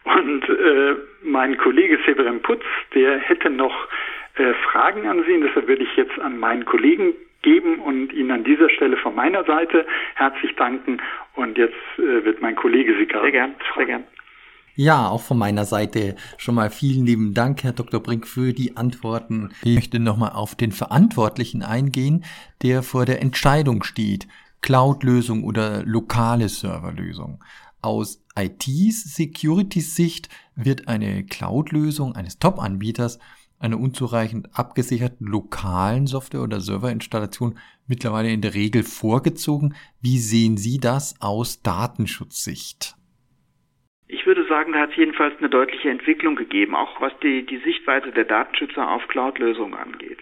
Und 0.05 0.47
äh, 0.47 0.95
mein 1.23 1.58
Kollege 1.58 1.99
Severin 2.05 2.41
Putz, 2.41 2.63
der 2.93 3.17
hätte 3.17 3.49
noch 3.49 3.88
äh, 4.36 4.53
Fragen 4.71 5.08
an 5.08 5.23
Sie 5.27 5.34
und 5.34 5.41
deshalb 5.41 5.67
würde 5.67 5.84
ich 5.84 5.95
jetzt 5.97 6.17
an 6.19 6.39
meinen 6.39 6.63
Kollegen 6.63 7.13
geben 7.41 7.79
und 7.79 8.13
Ihnen 8.13 8.31
an 8.31 8.43
dieser 8.43 8.69
Stelle 8.69 8.97
von 8.97 9.15
meiner 9.15 9.43
Seite 9.43 9.86
herzlich 10.15 10.55
danken. 10.55 11.01
Und 11.36 11.58
jetzt 11.58 11.75
äh, 11.97 12.23
wird 12.23 12.41
mein 12.41 12.55
Kollege 12.55 12.95
Sie 12.97 13.05
gerade. 13.05 13.25
Sehr 13.25 13.31
gern, 13.31 13.55
sehr 13.75 13.86
gern. 13.86 14.03
Ja, 14.75 15.07
auch 15.07 15.21
von 15.21 15.38
meiner 15.38 15.63
Seite 15.63 16.15
schon 16.38 16.55
mal 16.55 16.69
vielen 16.69 17.05
lieben 17.05 17.33
Dank, 17.33 17.63
Herr 17.63 17.71
Dr. 17.71 18.01
Brink, 18.01 18.27
für 18.27 18.51
die 18.51 18.75
Antworten. 18.75 19.51
Ich 19.63 19.75
möchte 19.75 19.99
nochmal 19.99 20.33
auf 20.33 20.55
den 20.55 20.73
Verantwortlichen 20.73 21.63
eingehen, 21.63 22.25
der 22.61 22.83
vor 22.83 23.05
der 23.05 23.21
Entscheidung 23.21 23.83
steht. 23.83 24.27
Cloud-Lösung 24.61 25.45
oder 25.45 25.83
lokale 25.85 26.49
Serverlösung. 26.49 27.41
Aus 27.81 28.21
IT-Security-Sicht 28.35 30.27
wird 30.55 30.89
eine 30.89 31.23
Cloud-Lösung 31.23 32.15
eines 32.15 32.39
Top-Anbieters 32.39 33.19
einer 33.59 33.79
unzureichend 33.79 34.49
abgesicherten 34.57 35.25
lokalen 35.25 36.05
Software- 36.07 36.43
oder 36.43 36.59
Serverinstallation 36.59 37.57
mittlerweile 37.88 38.29
in 38.29 38.41
der 38.41 38.53
Regel 38.53 38.83
vorgezogen. 38.83 39.75
Wie 40.01 40.19
sehen 40.19 40.57
Sie 40.57 40.79
das 40.79 41.15
aus 41.21 41.61
Datenschutzsicht? 41.61 42.94
Ich 44.07 44.25
würde 44.27 44.45
sagen, 44.45 44.73
da 44.73 44.79
hat 44.79 44.91
es 44.91 44.97
jedenfalls 44.97 45.37
eine 45.39 45.49
deutliche 45.49 45.89
Entwicklung 45.89 46.35
gegeben, 46.35 46.75
auch 46.75 47.01
was 47.01 47.17
die, 47.19 47.43
die 47.45 47.57
Sichtweise 47.57 48.11
der 48.11 48.25
Datenschützer 48.25 48.87
auf 48.87 49.07
Cloud-Lösungen 49.07 49.73
angeht. 49.73 50.19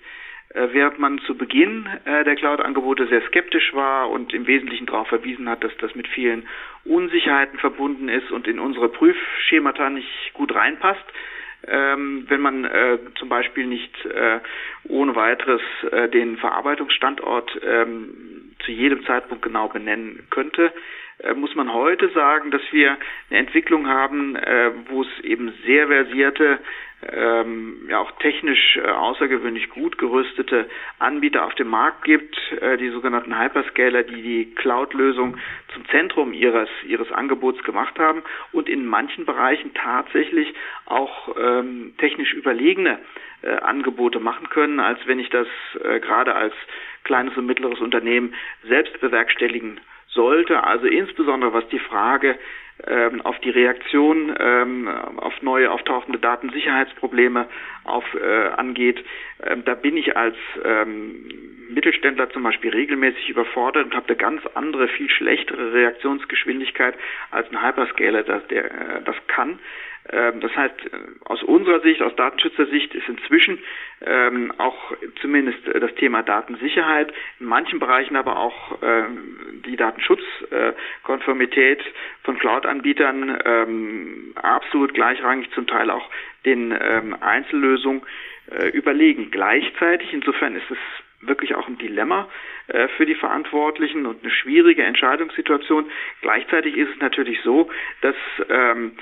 Äh, 0.53 0.69
während 0.71 0.99
man 0.99 1.19
zu 1.19 1.35
Beginn 1.35 1.89
äh, 2.05 2.23
der 2.23 2.35
Cloud-Angebote 2.35 3.07
sehr 3.07 3.21
skeptisch 3.27 3.73
war 3.73 4.09
und 4.09 4.33
im 4.33 4.45
Wesentlichen 4.45 4.85
darauf 4.85 5.07
verwiesen 5.07 5.49
hat, 5.49 5.63
dass 5.63 5.75
das 5.77 5.95
mit 5.95 6.07
vielen 6.07 6.47
Unsicherheiten 6.85 7.57
verbunden 7.59 8.07
ist 8.07 8.31
und 8.31 8.47
in 8.47 8.59
unsere 8.59 8.89
Prüfschemata 8.89 9.89
nicht 9.89 10.33
gut 10.33 10.53
reinpasst, 10.53 11.05
ähm, 11.67 12.25
wenn 12.27 12.41
man 12.41 12.65
äh, 12.65 12.99
zum 13.15 13.29
Beispiel 13.29 13.65
nicht 13.65 13.93
ohne 14.85 15.15
weiteres 15.15 15.61
den 16.13 16.37
Verarbeitungsstandort 16.37 17.59
ähm, 17.65 18.53
zu 18.65 18.71
jedem 18.71 19.05
Zeitpunkt 19.05 19.43
genau 19.43 19.69
benennen 19.69 20.27
könnte, 20.29 20.73
muss 21.35 21.55
man 21.55 21.71
heute 21.71 22.09
sagen, 22.09 22.51
dass 22.51 22.61
wir 22.71 22.97
eine 23.29 23.39
Entwicklung 23.39 23.87
haben, 23.87 24.35
äh, 24.35 24.71
wo 24.89 25.03
es 25.03 25.19
eben 25.23 25.53
sehr 25.65 25.87
versierte 25.87 26.59
ähm, 27.11 27.87
ja 27.89 27.99
auch 27.99 28.11
technisch 28.19 28.77
äh, 28.77 28.87
außergewöhnlich 28.87 29.69
gut 29.69 29.97
gerüstete 29.97 30.69
Anbieter 30.99 31.45
auf 31.45 31.55
dem 31.55 31.67
Markt 31.67 32.03
gibt, 32.03 32.37
äh, 32.61 32.77
die 32.77 32.89
sogenannten 32.89 33.37
Hyperscaler, 33.37 34.03
die 34.03 34.21
die 34.21 34.55
Cloud-Lösung 34.55 35.37
zum 35.73 35.87
Zentrum 35.89 36.33
ihres 36.33 36.69
ihres 36.85 37.11
Angebots 37.11 37.63
gemacht 37.63 37.97
haben 37.99 38.23
und 38.51 38.69
in 38.69 38.85
manchen 38.85 39.25
Bereichen 39.25 39.73
tatsächlich 39.73 40.53
auch 40.85 41.35
ähm, 41.37 41.93
technisch 41.97 42.33
überlegene 42.33 42.99
äh, 43.41 43.49
Angebote 43.49 44.19
machen 44.19 44.49
können, 44.49 44.79
als 44.79 44.99
wenn 45.05 45.19
ich 45.19 45.29
das 45.29 45.47
äh, 45.83 45.99
gerade 45.99 46.35
als 46.35 46.53
kleines 47.03 47.35
und 47.35 47.45
mittleres 47.45 47.79
Unternehmen 47.79 48.33
selbst 48.67 48.99
bewerkstelligen 49.01 49.79
sollte. 50.13 50.63
Also 50.63 50.87
insbesondere 50.87 51.53
was 51.53 51.67
die 51.69 51.79
Frage 51.79 52.37
ähm, 52.87 53.21
auf 53.21 53.39
die 53.39 53.49
Reaktion 53.49 54.35
ähm, 54.37 54.87
auf 54.87 55.41
neue 55.41 55.71
auftauchende 55.71 56.19
Datensicherheitsprobleme 56.19 57.47
auf, 57.83 58.03
äh, 58.15 58.47
angeht. 58.57 59.03
Ähm, 59.45 59.63
da 59.63 59.75
bin 59.75 59.95
ich 59.95 60.17
als 60.17 60.35
ähm, 60.63 61.25
Mittelständler 61.69 62.29
zum 62.31 62.43
Beispiel 62.43 62.71
regelmäßig 62.71 63.29
überfordert 63.29 63.85
und 63.85 63.95
habe 63.95 64.07
eine 64.07 64.17
ganz 64.17 64.41
andere, 64.55 64.87
viel 64.87 65.09
schlechtere 65.09 65.73
Reaktionsgeschwindigkeit 65.73 66.95
als 67.31 67.49
ein 67.51 67.61
Hyperscaler, 67.61 68.23
das, 68.23 68.45
der 68.47 68.65
äh, 68.65 69.01
das 69.05 69.15
kann. 69.27 69.59
Ähm, 70.09 70.41
das 70.41 70.53
heißt, 70.55 70.75
äh, 70.85 70.89
aus 71.25 71.41
unserer 71.43 71.79
Sicht, 71.79 72.01
aus 72.01 72.15
Datenschützersicht 72.15 72.93
ist 72.93 73.07
inzwischen 73.07 73.59
ähm, 74.05 74.51
auch 74.57 74.91
zumindest 75.21 75.65
äh, 75.67 75.79
das 75.79 75.95
Thema 75.95 76.23
Datensicherheit, 76.23 77.13
in 77.39 77.45
manchen 77.45 77.79
Bereichen 77.79 78.17
aber 78.17 78.37
auch 78.37 78.79
ähm, 78.81 79.61
die 79.65 79.77
Datenschutzkonformität 79.77 81.79
äh, 81.79 81.83
von 82.23 82.37
Cloud-Anbietern 82.37 84.33
absolut 84.35 84.93
gleichrangig, 84.93 85.49
zum 85.51 85.67
Teil 85.67 85.89
auch 85.89 86.09
den 86.45 86.73
Einzellösungen 86.73 88.01
überlegen. 88.71 89.31
Gleichzeitig, 89.31 90.13
insofern 90.13 90.55
ist 90.55 90.69
es 90.69 90.77
wirklich 91.27 91.55
auch 91.55 91.67
ein 91.67 91.77
Dilemma 91.77 92.27
äh, 92.67 92.87
für 92.89 93.05
die 93.05 93.15
Verantwortlichen 93.15 94.05
und 94.05 94.21
eine 94.21 94.31
schwierige 94.31 94.83
Entscheidungssituation. 94.83 95.89
Gleichzeitig 96.21 96.77
ist 96.77 96.89
es 96.89 96.99
natürlich 96.99 97.41
so, 97.41 97.69
dass 98.01 98.15
ähm, 98.49 98.93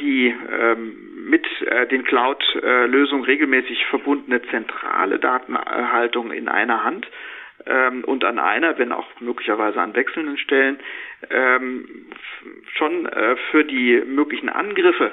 die 0.00 0.34
ähm, 0.50 1.28
mit 1.28 1.46
äh, 1.62 1.86
den 1.86 2.04
Cloud-Lösungen 2.04 3.24
regelmäßig 3.24 3.86
verbundene 3.86 4.42
zentrale 4.42 5.18
Datenerhaltung 5.18 6.32
in 6.32 6.48
einer 6.48 6.84
Hand 6.84 7.08
ähm, 7.66 8.04
und 8.04 8.24
an 8.24 8.38
einer, 8.38 8.78
wenn 8.78 8.92
auch 8.92 9.06
möglicherweise 9.20 9.80
an 9.80 9.94
wechselnden 9.94 10.38
Stellen, 10.38 10.78
ähm, 11.30 12.06
schon 12.76 13.06
äh, 13.06 13.36
für 13.50 13.64
die 13.64 14.02
möglichen 14.06 14.48
Angriffe 14.48 15.12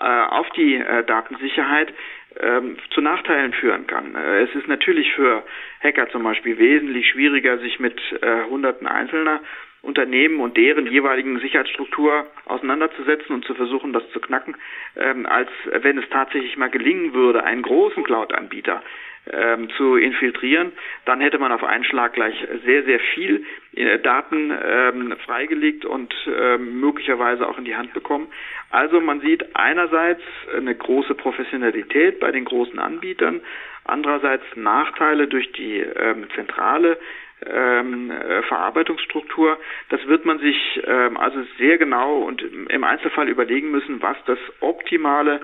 äh, 0.00 0.04
auf 0.04 0.48
die 0.50 0.76
äh, 0.76 1.04
Datensicherheit 1.04 1.92
ähm, 2.40 2.76
zu 2.90 3.00
Nachteilen 3.00 3.52
führen 3.52 3.86
kann. 3.86 4.14
Äh, 4.14 4.42
es 4.42 4.54
ist 4.54 4.68
natürlich 4.68 5.12
für 5.12 5.44
Hacker 5.82 6.08
zum 6.10 6.22
Beispiel 6.22 6.58
wesentlich 6.58 7.08
schwieriger, 7.08 7.58
sich 7.58 7.78
mit 7.78 8.00
äh, 8.22 8.44
Hunderten 8.48 8.86
einzelner 8.86 9.40
Unternehmen 9.80 10.40
und 10.40 10.56
deren 10.56 10.86
jeweiligen 10.86 11.38
Sicherheitsstruktur 11.38 12.26
auseinanderzusetzen 12.46 13.34
und 13.34 13.44
zu 13.44 13.54
versuchen, 13.54 13.92
das 13.92 14.08
zu 14.10 14.20
knacken, 14.20 14.56
ähm, 14.96 15.24
als 15.26 15.50
wenn 15.70 15.98
es 15.98 16.08
tatsächlich 16.10 16.56
mal 16.56 16.70
gelingen 16.70 17.14
würde, 17.14 17.44
einen 17.44 17.62
großen 17.62 18.02
Cloud-Anbieter 18.02 18.82
ähm, 19.30 19.68
zu 19.76 19.96
infiltrieren, 19.96 20.72
dann 21.04 21.20
hätte 21.20 21.38
man 21.38 21.52
auf 21.52 21.64
einen 21.64 21.84
Schlag 21.84 22.14
gleich 22.14 22.34
sehr, 22.64 22.84
sehr 22.84 23.00
viel 23.14 23.44
äh, 23.74 23.98
Daten 23.98 24.50
ähm, 24.50 25.14
freigelegt 25.24 25.84
und 25.84 26.14
ähm, 26.26 26.80
möglicherweise 26.80 27.46
auch 27.48 27.58
in 27.58 27.64
die 27.64 27.76
Hand 27.76 27.92
bekommen. 27.92 28.28
Also 28.70 29.00
man 29.00 29.20
sieht 29.20 29.56
einerseits 29.56 30.22
eine 30.56 30.74
große 30.74 31.14
Professionalität 31.14 32.20
bei 32.20 32.30
den 32.30 32.44
großen 32.44 32.78
Anbietern, 32.78 33.40
andererseits 33.84 34.44
Nachteile 34.54 35.26
durch 35.26 35.50
die 35.52 35.78
ähm, 35.78 36.28
zentrale 36.34 36.98
ähm, 37.46 38.10
äh, 38.10 38.42
Verarbeitungsstruktur. 38.42 39.58
Das 39.90 40.06
wird 40.06 40.24
man 40.24 40.38
sich 40.38 40.82
ähm, 40.84 41.16
also 41.16 41.38
sehr 41.58 41.78
genau 41.78 42.18
und 42.18 42.42
im 42.42 42.84
Einzelfall 42.84 43.28
überlegen 43.28 43.70
müssen, 43.70 44.02
was 44.02 44.16
das 44.26 44.38
optimale 44.60 45.40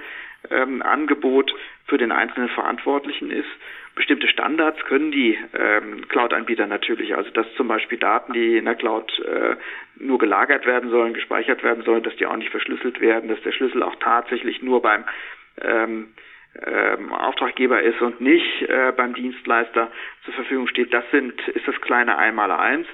ähm, 0.51 0.83
Angebot 0.83 1.55
für 1.87 1.99
den 1.99 2.13
einzelnen 2.13 2.49
Verantwortlichen 2.49 3.31
ist. 3.31 3.49
Bestimmte 3.95 4.27
Standards 4.27 4.85
können 4.87 5.13
die 5.13 5.39
ähm, 5.57 6.09
Cloud-Anbieter 6.09 6.67
natürlich, 6.67 7.17
also 7.17 7.31
dass 7.31 7.47
zum 7.55 7.69
Beispiel 7.69 7.99
Daten, 7.99 8.33
die 8.33 8.57
in 8.57 8.65
der 8.65 8.75
Cloud 8.75 9.17
äh, 9.21 9.57
nur 9.97 10.19
gelagert 10.19 10.67
werden 10.67 10.91
sollen, 10.91 11.15
gespeichert 11.15 11.63
werden 11.63 11.85
sollen, 11.85 12.03
dass 12.03 12.17
die 12.17 12.27
auch 12.27 12.37
nicht 12.37 12.51
verschlüsselt 12.51 13.01
werden, 13.01 13.29
dass 13.29 13.41
der 13.43 13.53
Schlüssel 13.53 13.83
auch 13.83 13.95
tatsächlich 13.97 14.63
nur 14.63 14.83
beim 14.83 15.05
ähm, 15.61 16.09
ähm, 16.67 17.13
Auftraggeber 17.13 17.83
ist 17.83 18.01
und 18.01 18.21
nicht 18.21 18.63
äh, 18.63 18.93
beim 18.97 19.15
Dienstleister 19.15 19.91
zur 20.25 20.35
Verfügung 20.35 20.67
steht. 20.69 20.93
Das 20.93 21.05
sind, 21.11 21.41
ist 21.49 21.67
das 21.67 21.81
kleine 21.81 22.17
Einmaleins. 22.17 22.87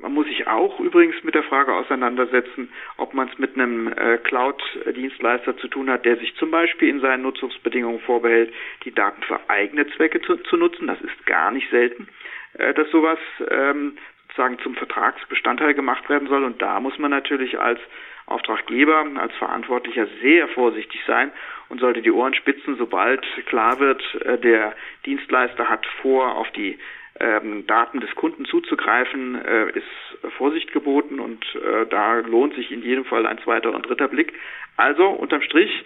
Man 0.00 0.14
muss 0.14 0.26
sich 0.26 0.46
auch 0.46 0.80
übrigens 0.80 1.22
mit 1.22 1.34
der 1.34 1.42
Frage 1.42 1.74
auseinandersetzen, 1.74 2.72
ob 2.96 3.12
man 3.12 3.28
es 3.28 3.38
mit 3.38 3.54
einem 3.54 3.88
äh, 3.88 4.16
Cloud-Dienstleister 4.18 5.58
zu 5.58 5.68
tun 5.68 5.90
hat, 5.90 6.06
der 6.06 6.16
sich 6.16 6.34
zum 6.36 6.50
Beispiel 6.50 6.88
in 6.88 7.00
seinen 7.00 7.22
Nutzungsbedingungen 7.22 8.00
vorbehält, 8.00 8.54
die 8.84 8.94
Daten 8.94 9.22
für 9.22 9.38
eigene 9.48 9.86
Zwecke 9.88 10.22
zu, 10.22 10.36
zu 10.36 10.56
nutzen. 10.56 10.86
Das 10.86 11.00
ist 11.02 11.26
gar 11.26 11.50
nicht 11.50 11.68
selten, 11.70 12.08
äh, 12.54 12.72
dass 12.72 12.90
sowas 12.90 13.18
ähm, 13.50 13.98
sozusagen 14.28 14.58
zum 14.60 14.76
Vertragsbestandteil 14.76 15.74
gemacht 15.74 16.08
werden 16.08 16.28
soll. 16.28 16.44
Und 16.44 16.62
da 16.62 16.80
muss 16.80 16.98
man 16.98 17.10
natürlich 17.10 17.58
als 17.58 17.80
Auftraggeber, 18.26 19.06
als 19.16 19.34
Verantwortlicher 19.36 20.06
sehr 20.20 20.48
vorsichtig 20.48 21.00
sein 21.06 21.32
und 21.68 21.80
sollte 21.80 22.02
die 22.02 22.10
Ohren 22.10 22.34
spitzen, 22.34 22.76
sobald 22.76 23.24
klar 23.46 23.78
wird, 23.78 24.02
äh, 24.24 24.38
der 24.38 24.74
Dienstleister 25.04 25.68
hat 25.68 25.86
vor, 26.00 26.34
auf 26.36 26.50
die 26.52 26.78
ähm, 27.20 27.66
Daten 27.66 28.00
des 28.00 28.14
Kunden 28.14 28.44
zuzugreifen, 28.44 29.34
äh, 29.44 29.70
ist 29.70 30.32
Vorsicht 30.36 30.72
geboten 30.72 31.20
und 31.20 31.44
äh, 31.54 31.86
da 31.88 32.18
lohnt 32.18 32.54
sich 32.54 32.70
in 32.70 32.82
jedem 32.82 33.04
Fall 33.04 33.26
ein 33.26 33.38
zweiter 33.38 33.74
und 33.74 33.88
dritter 33.88 34.08
Blick. 34.08 34.32
Also 34.76 35.06
unterm 35.08 35.42
Strich 35.42 35.84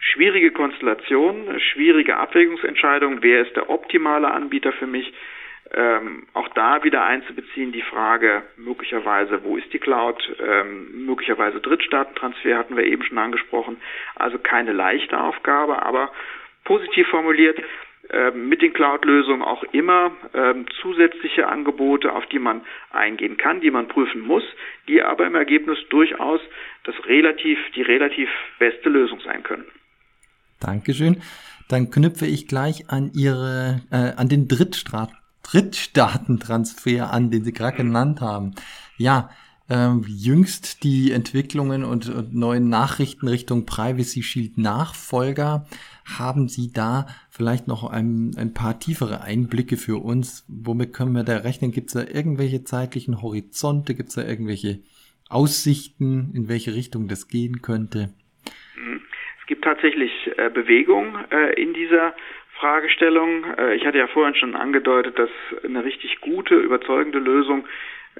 schwierige 0.00 0.50
Konstellation, 0.50 1.58
schwierige 1.72 2.16
Abwägungsentscheidung, 2.16 3.22
wer 3.22 3.42
ist 3.42 3.56
der 3.56 3.70
optimale 3.70 4.30
Anbieter 4.30 4.72
für 4.72 4.86
mich. 4.86 5.12
Ähm, 5.72 6.26
auch 6.34 6.48
da 6.48 6.84
wieder 6.84 7.04
einzubeziehen 7.04 7.72
die 7.72 7.82
Frage 7.82 8.42
möglicherweise, 8.56 9.42
wo 9.44 9.56
ist 9.56 9.72
die 9.72 9.78
Cloud, 9.78 10.22
ähm, 10.38 11.06
möglicherweise 11.06 11.58
Drittstaatentransfer 11.60 12.58
hatten 12.58 12.76
wir 12.76 12.84
eben 12.84 13.02
schon 13.02 13.18
angesprochen. 13.18 13.80
Also 14.14 14.38
keine 14.38 14.72
leichte 14.72 15.18
Aufgabe, 15.18 15.82
aber 15.82 16.12
positiv 16.64 17.08
formuliert, 17.08 17.58
mit 18.34 18.62
den 18.62 18.72
Cloud-Lösungen 18.72 19.42
auch 19.42 19.62
immer 19.72 20.12
ähm, 20.34 20.66
zusätzliche 20.80 21.48
Angebote, 21.48 22.12
auf 22.12 22.26
die 22.26 22.38
man 22.38 22.60
eingehen 22.90 23.36
kann, 23.36 23.60
die 23.60 23.70
man 23.70 23.88
prüfen 23.88 24.20
muss, 24.20 24.44
die 24.88 25.02
aber 25.02 25.26
im 25.26 25.34
Ergebnis 25.34 25.78
durchaus 25.88 26.40
das 26.84 26.94
relativ, 27.06 27.58
die 27.74 27.82
relativ 27.82 28.28
beste 28.58 28.88
Lösung 28.88 29.20
sein 29.20 29.42
können. 29.42 29.64
Dankeschön. 30.60 31.22
Dann 31.68 31.90
knüpfe 31.90 32.26
ich 32.26 32.46
gleich 32.46 32.90
an 32.90 33.10
Ihre, 33.14 33.82
äh, 33.90 34.12
an 34.16 34.28
den 34.28 34.48
Drittstaat, 34.48 35.10
Drittstaatentransfer 35.42 37.12
an, 37.12 37.30
den 37.30 37.44
Sie 37.44 37.52
gerade 37.52 37.76
genannt 37.78 38.20
haben. 38.20 38.54
Ja, 38.96 39.30
ähm, 39.70 40.04
jüngst 40.06 40.84
die 40.84 41.12
Entwicklungen 41.12 41.84
und, 41.84 42.08
und, 42.10 42.34
neuen 42.34 42.68
Nachrichten 42.68 43.28
Richtung 43.28 43.64
Privacy 43.64 44.22
Shield 44.22 44.58
Nachfolger. 44.58 45.66
Haben 46.06 46.48
Sie 46.48 46.72
da 46.72 47.06
vielleicht 47.30 47.66
noch 47.66 47.90
ein, 47.90 48.32
ein 48.36 48.52
paar 48.52 48.78
tiefere 48.78 49.22
Einblicke 49.22 49.76
für 49.76 50.02
uns? 50.02 50.44
Womit 50.48 50.92
können 50.92 51.12
wir 51.12 51.24
da 51.24 51.38
rechnen? 51.38 51.72
Gibt 51.72 51.88
es 51.88 51.94
da 51.94 52.12
irgendwelche 52.12 52.64
zeitlichen 52.64 53.22
Horizonte? 53.22 53.94
Gibt 53.94 54.10
es 54.10 54.14
da 54.16 54.22
irgendwelche 54.22 54.80
Aussichten, 55.30 56.32
in 56.34 56.48
welche 56.48 56.74
Richtung 56.74 57.08
das 57.08 57.28
gehen 57.28 57.62
könnte? 57.62 58.10
Es 59.40 59.46
gibt 59.46 59.64
tatsächlich 59.64 60.10
äh, 60.36 60.50
Bewegung 60.50 61.18
äh, 61.30 61.60
in 61.60 61.74
dieser 61.74 62.14
Fragestellung. 62.58 63.44
Äh, 63.58 63.74
ich 63.74 63.84
hatte 63.86 63.98
ja 63.98 64.06
vorhin 64.06 64.34
schon 64.34 64.54
angedeutet, 64.54 65.18
dass 65.18 65.30
eine 65.64 65.84
richtig 65.84 66.20
gute, 66.20 66.54
überzeugende 66.54 67.18
Lösung 67.18 67.66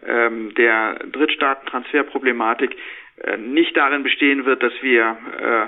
ähm, 0.06 0.54
der 0.54 0.98
Drittstaatentransferproblematik 1.12 2.76
äh, 3.22 3.36
nicht 3.36 3.76
darin 3.76 4.02
bestehen 4.02 4.44
wird, 4.44 4.62
dass 4.62 4.72
wir 4.82 5.16
äh, 5.40 5.66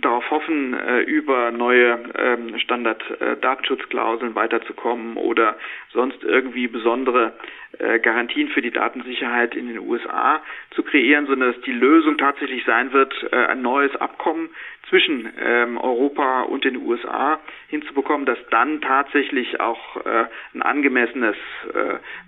darauf 0.00 0.30
hoffen, 0.30 0.74
äh, 0.74 1.00
über 1.00 1.50
neue 1.50 1.98
ähm, 2.16 2.58
Standard-Datenschutzklauseln 2.58 4.34
weiterzukommen 4.34 5.16
oder 5.16 5.56
sonst 5.92 6.22
irgendwie 6.22 6.68
besondere 6.68 7.32
äh, 7.78 7.98
Garantien 7.98 8.48
für 8.48 8.62
die 8.62 8.70
Datensicherheit 8.70 9.54
in 9.54 9.68
den 9.68 9.78
USA 9.78 10.42
zu 10.70 10.82
kreieren, 10.82 11.26
sondern 11.26 11.52
dass 11.52 11.62
die 11.62 11.72
Lösung 11.72 12.18
tatsächlich 12.18 12.64
sein 12.64 12.92
wird, 12.92 13.14
äh, 13.32 13.36
ein 13.36 13.62
neues 13.62 13.94
Abkommen 13.96 14.50
zwischen 14.88 15.28
ähm, 15.38 15.78
Europa 15.78 16.42
und 16.42 16.64
den 16.64 16.76
USA 16.76 17.38
hinzubekommen, 17.68 18.26
das 18.26 18.38
dann 18.50 18.80
tatsächlich 18.80 19.60
auch 19.60 20.04
ein 20.52 20.62
angemessenes 20.62 21.36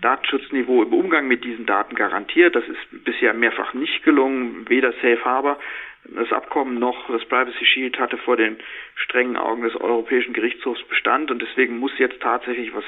Datenschutzniveau 0.00 0.85
im 0.85 0.92
Umgang 0.92 1.26
mit 1.26 1.42
diesen 1.42 1.66
Daten 1.66 1.96
garantiert. 1.96 2.55
Das 2.55 2.62
ist 2.68 3.05
bisher 3.05 3.35
mehrfach 3.35 3.74
nicht 3.74 4.05
gelungen, 4.05 4.68
weder 4.68 4.92
Safe 4.92 5.24
Harbor 5.24 5.59
das 6.04 6.32
Abkommen 6.32 6.78
noch, 6.78 7.08
das 7.08 7.24
Privacy 7.26 7.64
Shield 7.64 7.98
hatte 7.98 8.18
vor 8.18 8.36
den 8.36 8.58
strengen 8.96 9.36
Augen 9.36 9.62
des 9.62 9.76
Europäischen 9.76 10.32
Gerichtshofs 10.32 10.82
Bestand 10.84 11.30
und 11.30 11.40
deswegen 11.40 11.78
muss 11.78 11.96
jetzt 11.98 12.20
tatsächlich 12.20 12.74
was 12.74 12.84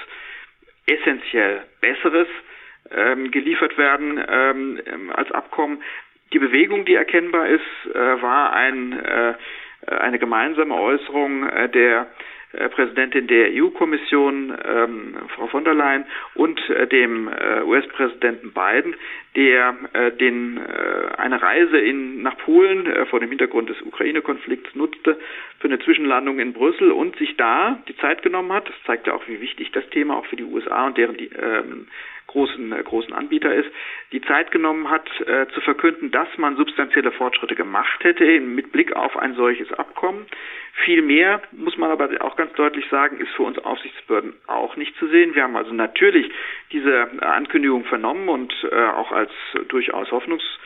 essentiell 0.86 1.62
Besseres 1.80 2.28
ähm, 2.90 3.30
geliefert 3.30 3.78
werden 3.78 4.22
ähm, 4.28 5.12
als 5.14 5.30
Abkommen. 5.32 5.82
Die 6.32 6.38
Bewegung, 6.38 6.84
die 6.84 6.94
erkennbar 6.94 7.48
ist, 7.48 7.62
äh, 7.94 8.22
war 8.22 8.52
ein, 8.52 8.92
äh, 8.92 9.34
eine 9.86 10.18
gemeinsame 10.18 10.74
Äußerung 10.74 11.48
äh, 11.48 11.68
der 11.68 12.08
Präsidentin 12.70 13.26
der 13.26 13.50
EU-Kommission, 13.52 14.56
ähm, 14.64 15.14
Frau 15.34 15.46
von 15.48 15.64
der 15.64 15.74
Leyen, 15.74 16.04
und 16.34 16.60
äh, 16.70 16.86
dem 16.86 17.28
äh, 17.28 17.62
US-Präsidenten 17.62 18.52
Biden, 18.52 18.94
der 19.36 19.76
äh, 19.92 20.12
den, 20.12 20.58
äh, 20.58 21.16
eine 21.16 21.42
Reise 21.42 21.78
in, 21.78 22.22
nach 22.22 22.36
Polen 22.38 22.86
äh, 22.86 23.06
vor 23.06 23.20
dem 23.20 23.30
Hintergrund 23.30 23.68
des 23.68 23.80
Ukraine-Konflikts 23.82 24.74
nutzte 24.74 25.18
für 25.58 25.68
eine 25.68 25.78
Zwischenlandung 25.80 26.38
in 26.38 26.52
Brüssel 26.52 26.92
und 26.92 27.16
sich 27.16 27.36
da 27.36 27.82
die 27.88 27.96
Zeit 27.96 28.22
genommen 28.22 28.52
hat. 28.52 28.68
Das 28.68 28.76
zeigt 28.86 29.06
ja 29.06 29.14
auch, 29.14 29.26
wie 29.26 29.40
wichtig 29.40 29.72
das 29.72 29.88
Thema 29.90 30.16
auch 30.16 30.26
für 30.26 30.36
die 30.36 30.44
USA 30.44 30.86
und 30.86 30.96
deren 30.96 31.16
die, 31.16 31.30
ähm, 31.30 31.88
großen, 32.34 32.72
äh, 32.72 32.82
großen 32.82 33.14
Anbieter 33.14 33.54
ist, 33.54 33.70
die 34.12 34.20
Zeit 34.20 34.50
genommen 34.50 34.90
hat, 34.90 35.08
äh, 35.20 35.46
zu 35.54 35.60
verkünden, 35.60 36.10
dass 36.10 36.28
man 36.36 36.56
substanzielle 36.56 37.12
Fortschritte 37.12 37.54
gemacht 37.54 38.02
hätte 38.02 38.40
mit 38.40 38.72
Blick 38.72 38.94
auf 38.94 39.16
ein 39.16 39.34
solches 39.34 39.72
Abkommen. 39.72 40.26
Viel 40.84 41.02
mehr, 41.02 41.40
muss 41.52 41.78
man 41.78 41.90
aber 41.90 42.10
auch 42.20 42.36
ganz 42.36 42.52
deutlich 42.54 42.86
sagen, 42.90 43.18
ist 43.18 43.30
für 43.30 43.44
uns 43.44 43.58
Aufsichtsbehörden 43.58 44.34
auch 44.48 44.76
nicht 44.76 44.96
zu 44.96 45.06
sehen. 45.06 45.34
Wir 45.34 45.44
haben 45.44 45.56
also 45.56 45.72
natürlich 45.72 46.28
diese 46.72 47.08
Ankündigung 47.22 47.84
vernommen 47.84 48.28
und 48.28 48.52
äh, 48.70 48.74
auch 48.74 49.12
als 49.12 49.30
durchaus 49.68 50.10
hoffnungsvoll 50.10 50.60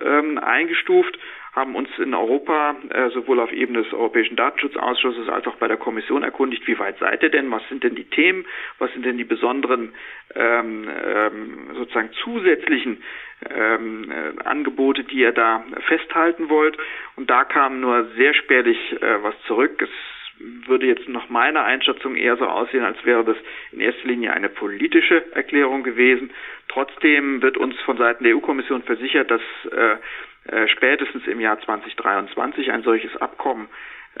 ähm, 0.00 0.38
eingestuft 0.38 1.18
haben 1.56 1.74
uns 1.74 1.88
in 1.98 2.12
Europa 2.12 2.76
äh, 2.90 3.08
sowohl 3.10 3.40
auf 3.40 3.50
Ebene 3.50 3.82
des 3.82 3.92
Europäischen 3.94 4.36
Datenschutzausschusses 4.36 5.30
als 5.30 5.46
auch 5.46 5.56
bei 5.56 5.66
der 5.66 5.78
Kommission 5.78 6.22
erkundigt, 6.22 6.66
wie 6.66 6.78
weit 6.78 6.98
seid 6.98 7.22
ihr 7.22 7.30
denn, 7.30 7.50
was 7.50 7.66
sind 7.70 7.82
denn 7.82 7.94
die 7.94 8.04
Themen, 8.04 8.44
was 8.78 8.92
sind 8.92 9.06
denn 9.06 9.16
die 9.16 9.24
besonderen 9.24 9.94
ähm, 10.34 10.86
ähm, 10.86 11.70
sozusagen 11.74 12.10
zusätzlichen 12.22 13.02
ähm, 13.50 14.10
äh, 14.10 14.42
Angebote, 14.44 15.04
die 15.04 15.16
ihr 15.16 15.32
da 15.32 15.64
festhalten 15.86 16.50
wollt. 16.50 16.76
Und 17.16 17.30
da 17.30 17.44
kam 17.44 17.80
nur 17.80 18.04
sehr 18.16 18.34
spärlich 18.34 18.92
äh, 19.00 19.22
was 19.22 19.34
zurück. 19.46 19.80
Es 19.80 19.88
würde 20.38 20.86
jetzt 20.86 21.08
nach 21.08 21.28
meiner 21.28 21.64
Einschätzung 21.64 22.16
eher 22.16 22.36
so 22.36 22.46
aussehen, 22.46 22.84
als 22.84 23.02
wäre 23.04 23.24
das 23.24 23.36
in 23.72 23.80
erster 23.80 24.06
Linie 24.06 24.32
eine 24.32 24.48
politische 24.48 25.24
Erklärung 25.34 25.82
gewesen. 25.82 26.30
Trotzdem 26.68 27.42
wird 27.42 27.56
uns 27.56 27.78
von 27.80 27.96
Seiten 27.96 28.24
der 28.24 28.36
EU-Kommission 28.36 28.82
versichert, 28.82 29.30
dass 29.30 29.40
äh, 29.70 29.96
äh, 30.48 30.68
spätestens 30.68 31.26
im 31.26 31.40
Jahr 31.40 31.60
2023 31.60 32.70
ein 32.70 32.82
solches 32.82 33.16
Abkommen 33.16 33.68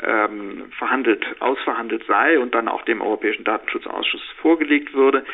ähm, 0.02 0.70
verhandelt, 0.78 1.24
ausverhandelt 1.40 2.04
sei 2.06 2.38
und 2.38 2.54
dann 2.54 2.68
auch 2.68 2.82
dem 2.82 3.00
Europäischen 3.00 3.44
Datenschutzausschuss 3.44 4.22
vorgelegt 4.40 4.92
würde. 4.94 5.24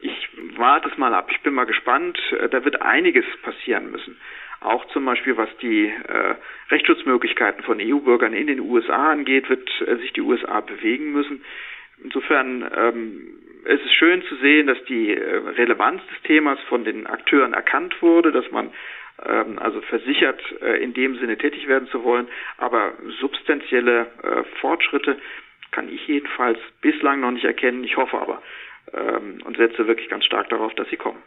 Ich 0.00 0.28
warte 0.56 0.88
es 0.88 0.96
mal 0.96 1.14
ab. 1.14 1.28
Ich 1.32 1.40
bin 1.42 1.54
mal 1.54 1.66
gespannt. 1.66 2.18
Äh, 2.32 2.48
da 2.48 2.64
wird 2.64 2.82
einiges 2.82 3.24
passieren 3.42 3.90
müssen. 3.90 4.16
Auch 4.60 4.86
zum 4.88 5.04
Beispiel 5.04 5.36
was 5.36 5.48
die 5.62 5.86
äh, 5.86 6.34
Rechtsschutzmöglichkeiten 6.70 7.62
von 7.62 7.78
EU-Bürgern 7.80 8.32
in 8.32 8.48
den 8.48 8.60
USA 8.60 9.12
angeht, 9.12 9.48
wird 9.48 9.68
äh, 9.82 9.96
sich 9.96 10.12
die 10.12 10.20
USA 10.20 10.60
bewegen 10.60 11.12
müssen. 11.12 11.44
Insofern 12.02 12.68
ähm, 12.76 13.38
es 13.64 13.80
ist 13.80 13.94
schön 13.94 14.22
zu 14.22 14.36
sehen, 14.36 14.66
dass 14.66 14.82
die 14.84 15.14
äh, 15.14 15.36
Relevanz 15.56 16.02
des 16.08 16.22
Themas 16.22 16.58
von 16.68 16.84
den 16.84 17.06
Akteuren 17.06 17.54
erkannt 17.54 18.00
wurde, 18.00 18.32
dass 18.32 18.50
man 18.50 18.70
ähm, 19.24 19.58
also 19.58 19.80
versichert, 19.82 20.40
äh, 20.62 20.82
in 20.82 20.94
dem 20.94 21.16
Sinne 21.18 21.36
tätig 21.36 21.68
werden 21.68 21.88
zu 21.88 22.04
wollen. 22.04 22.28
Aber 22.56 22.92
substanzielle 23.20 24.06
äh, 24.22 24.44
Fortschritte 24.60 25.18
kann 25.70 25.92
ich 25.92 26.06
jedenfalls 26.06 26.58
bislang 26.80 27.20
noch 27.20 27.30
nicht 27.30 27.44
erkennen. 27.44 27.84
Ich 27.84 27.96
hoffe 27.96 28.18
aber 28.18 28.42
ähm, 28.92 29.40
und 29.44 29.56
setze 29.56 29.86
wirklich 29.86 30.08
ganz 30.08 30.24
stark 30.24 30.48
darauf, 30.48 30.74
dass 30.74 30.88
sie 30.88 30.96
kommen. 30.96 31.22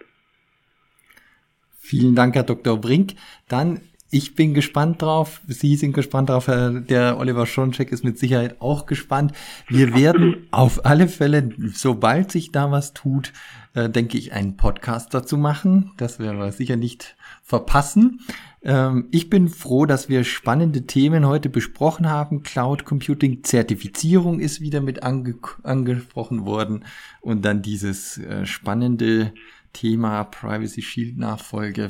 Vielen 1.82 2.16
Dank, 2.16 2.36
Herr 2.36 2.44
Dr. 2.44 2.78
Brink. 2.78 3.16
Dann 3.50 3.82
ich 4.14 4.36
bin 4.36 4.54
gespannt 4.54 5.02
drauf. 5.02 5.42
Sie 5.48 5.78
sind 5.78 5.94
gespannt 5.94 6.30
drauf. 6.30 6.46
Der 6.48 7.18
Oliver 7.18 7.46
Schoncheck 7.46 7.94
ist 7.94 8.04
mit 8.04 8.20
Sicherheit 8.20 8.60
auch 8.60 8.86
gespannt. 8.86 9.32
Wir 9.70 9.96
werden 9.96 10.48
auf 10.52 10.86
alle 10.86 11.08
Fälle, 11.08 11.50
sobald 11.74 12.30
sich 12.30 12.52
da 12.52 12.72
was 12.72 12.94
tut, 12.94 13.32
äh, 13.74 13.90
denke 13.90 14.18
ich, 14.18 14.34
einen 14.34 14.58
Podcast 14.58 15.14
dazu 15.14 15.38
machen. 15.38 15.92
Das 15.96 16.20
werden 16.20 16.40
wir 16.40 16.52
sicher 16.52 16.76
nicht 16.76 17.16
verpassen. 17.42 18.20
Ähm, 18.64 19.08
ich 19.12 19.30
bin 19.30 19.48
froh, 19.48 19.86
dass 19.86 20.10
wir 20.10 20.26
spannende 20.26 20.86
Themen 20.88 21.26
heute 21.26 21.48
besprochen 21.48 22.10
haben. 22.10 22.44
Cloud 22.44 22.84
Computing 22.84 23.46
Zertifizierung 23.46 24.42
ist 24.42 24.60
wieder 24.60 24.82
mit 24.82 25.04
ange 25.04 25.36
angesprochen 25.64 26.46
worden 26.46 26.84
und 27.22 27.46
dann 27.46 27.62
dieses 27.62 28.18
äh, 28.18 28.46
spannende 28.46 29.34
Thema 29.74 30.24
Privacy 30.26 30.82
Shield 30.82 31.18
Nachfolge 31.18 31.90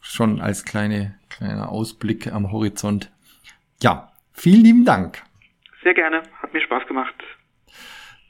schon 0.00 0.40
als 0.40 0.64
kleine, 0.64 1.14
kleiner 1.28 1.70
Ausblick 1.70 2.32
am 2.32 2.52
Horizont. 2.52 3.10
Ja, 3.82 4.12
vielen 4.32 4.62
lieben 4.62 4.84
Dank. 4.84 5.22
Sehr 5.82 5.94
gerne, 5.94 6.22
hat 6.40 6.52
mir 6.52 6.60
Spaß 6.60 6.86
gemacht. 6.86 7.14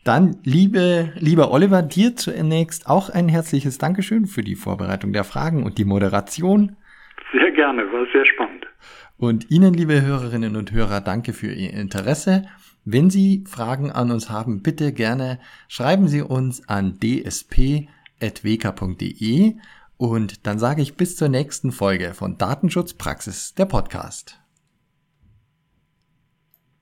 Dann, 0.05 0.39
liebe, 0.43 1.13
lieber 1.17 1.53
Oliver, 1.53 1.83
dir 1.83 2.17
zunächst 2.17 2.89
auch 2.89 3.09
ein 3.09 3.29
herzliches 3.29 3.79
Dankeschön 3.79 4.27
für 4.27 4.43
die 4.43 4.57
Vorbereitung 4.57 5.13
der 5.13 5.25
Fragen 5.25 5.63
und 5.63 5.79
die 5.79 5.85
Moderation. 5.85 6.77
Sehr 7.33 7.53
gerne, 7.53 7.83
war 7.93 8.07
sehr 8.13 8.27
spannend. 8.27 8.67
Und 9.17 9.51
Ihnen, 9.51 9.75
liebe 9.75 10.03
Hörerinnen 10.03 10.57
und 10.57 10.73
Hörer, 10.73 11.01
danke 11.01 11.33
für 11.33 11.53
Ihr 11.53 11.73
Interesse. 11.73 12.49
Wenn 12.85 13.11
Sie 13.11 13.45
Fragen 13.47 13.93
an 13.93 14.11
uns 14.11 14.29
haben, 14.29 14.63
bitte 14.65 14.93
gerne 14.93 15.39
schreiben 15.69 16.09
Sie 16.09 16.23
uns 16.23 16.69
an 16.69 16.99
und 19.97 20.47
dann 20.47 20.59
sage 20.59 20.83
ich 20.83 20.97
bis 20.97 21.17
zur 21.17 21.29
nächsten 21.29 21.73
Folge 21.73 22.15
von 22.15 22.39
Datenschutzpraxis, 22.39 23.55
der 23.55 23.67
Podcast. 23.67 24.42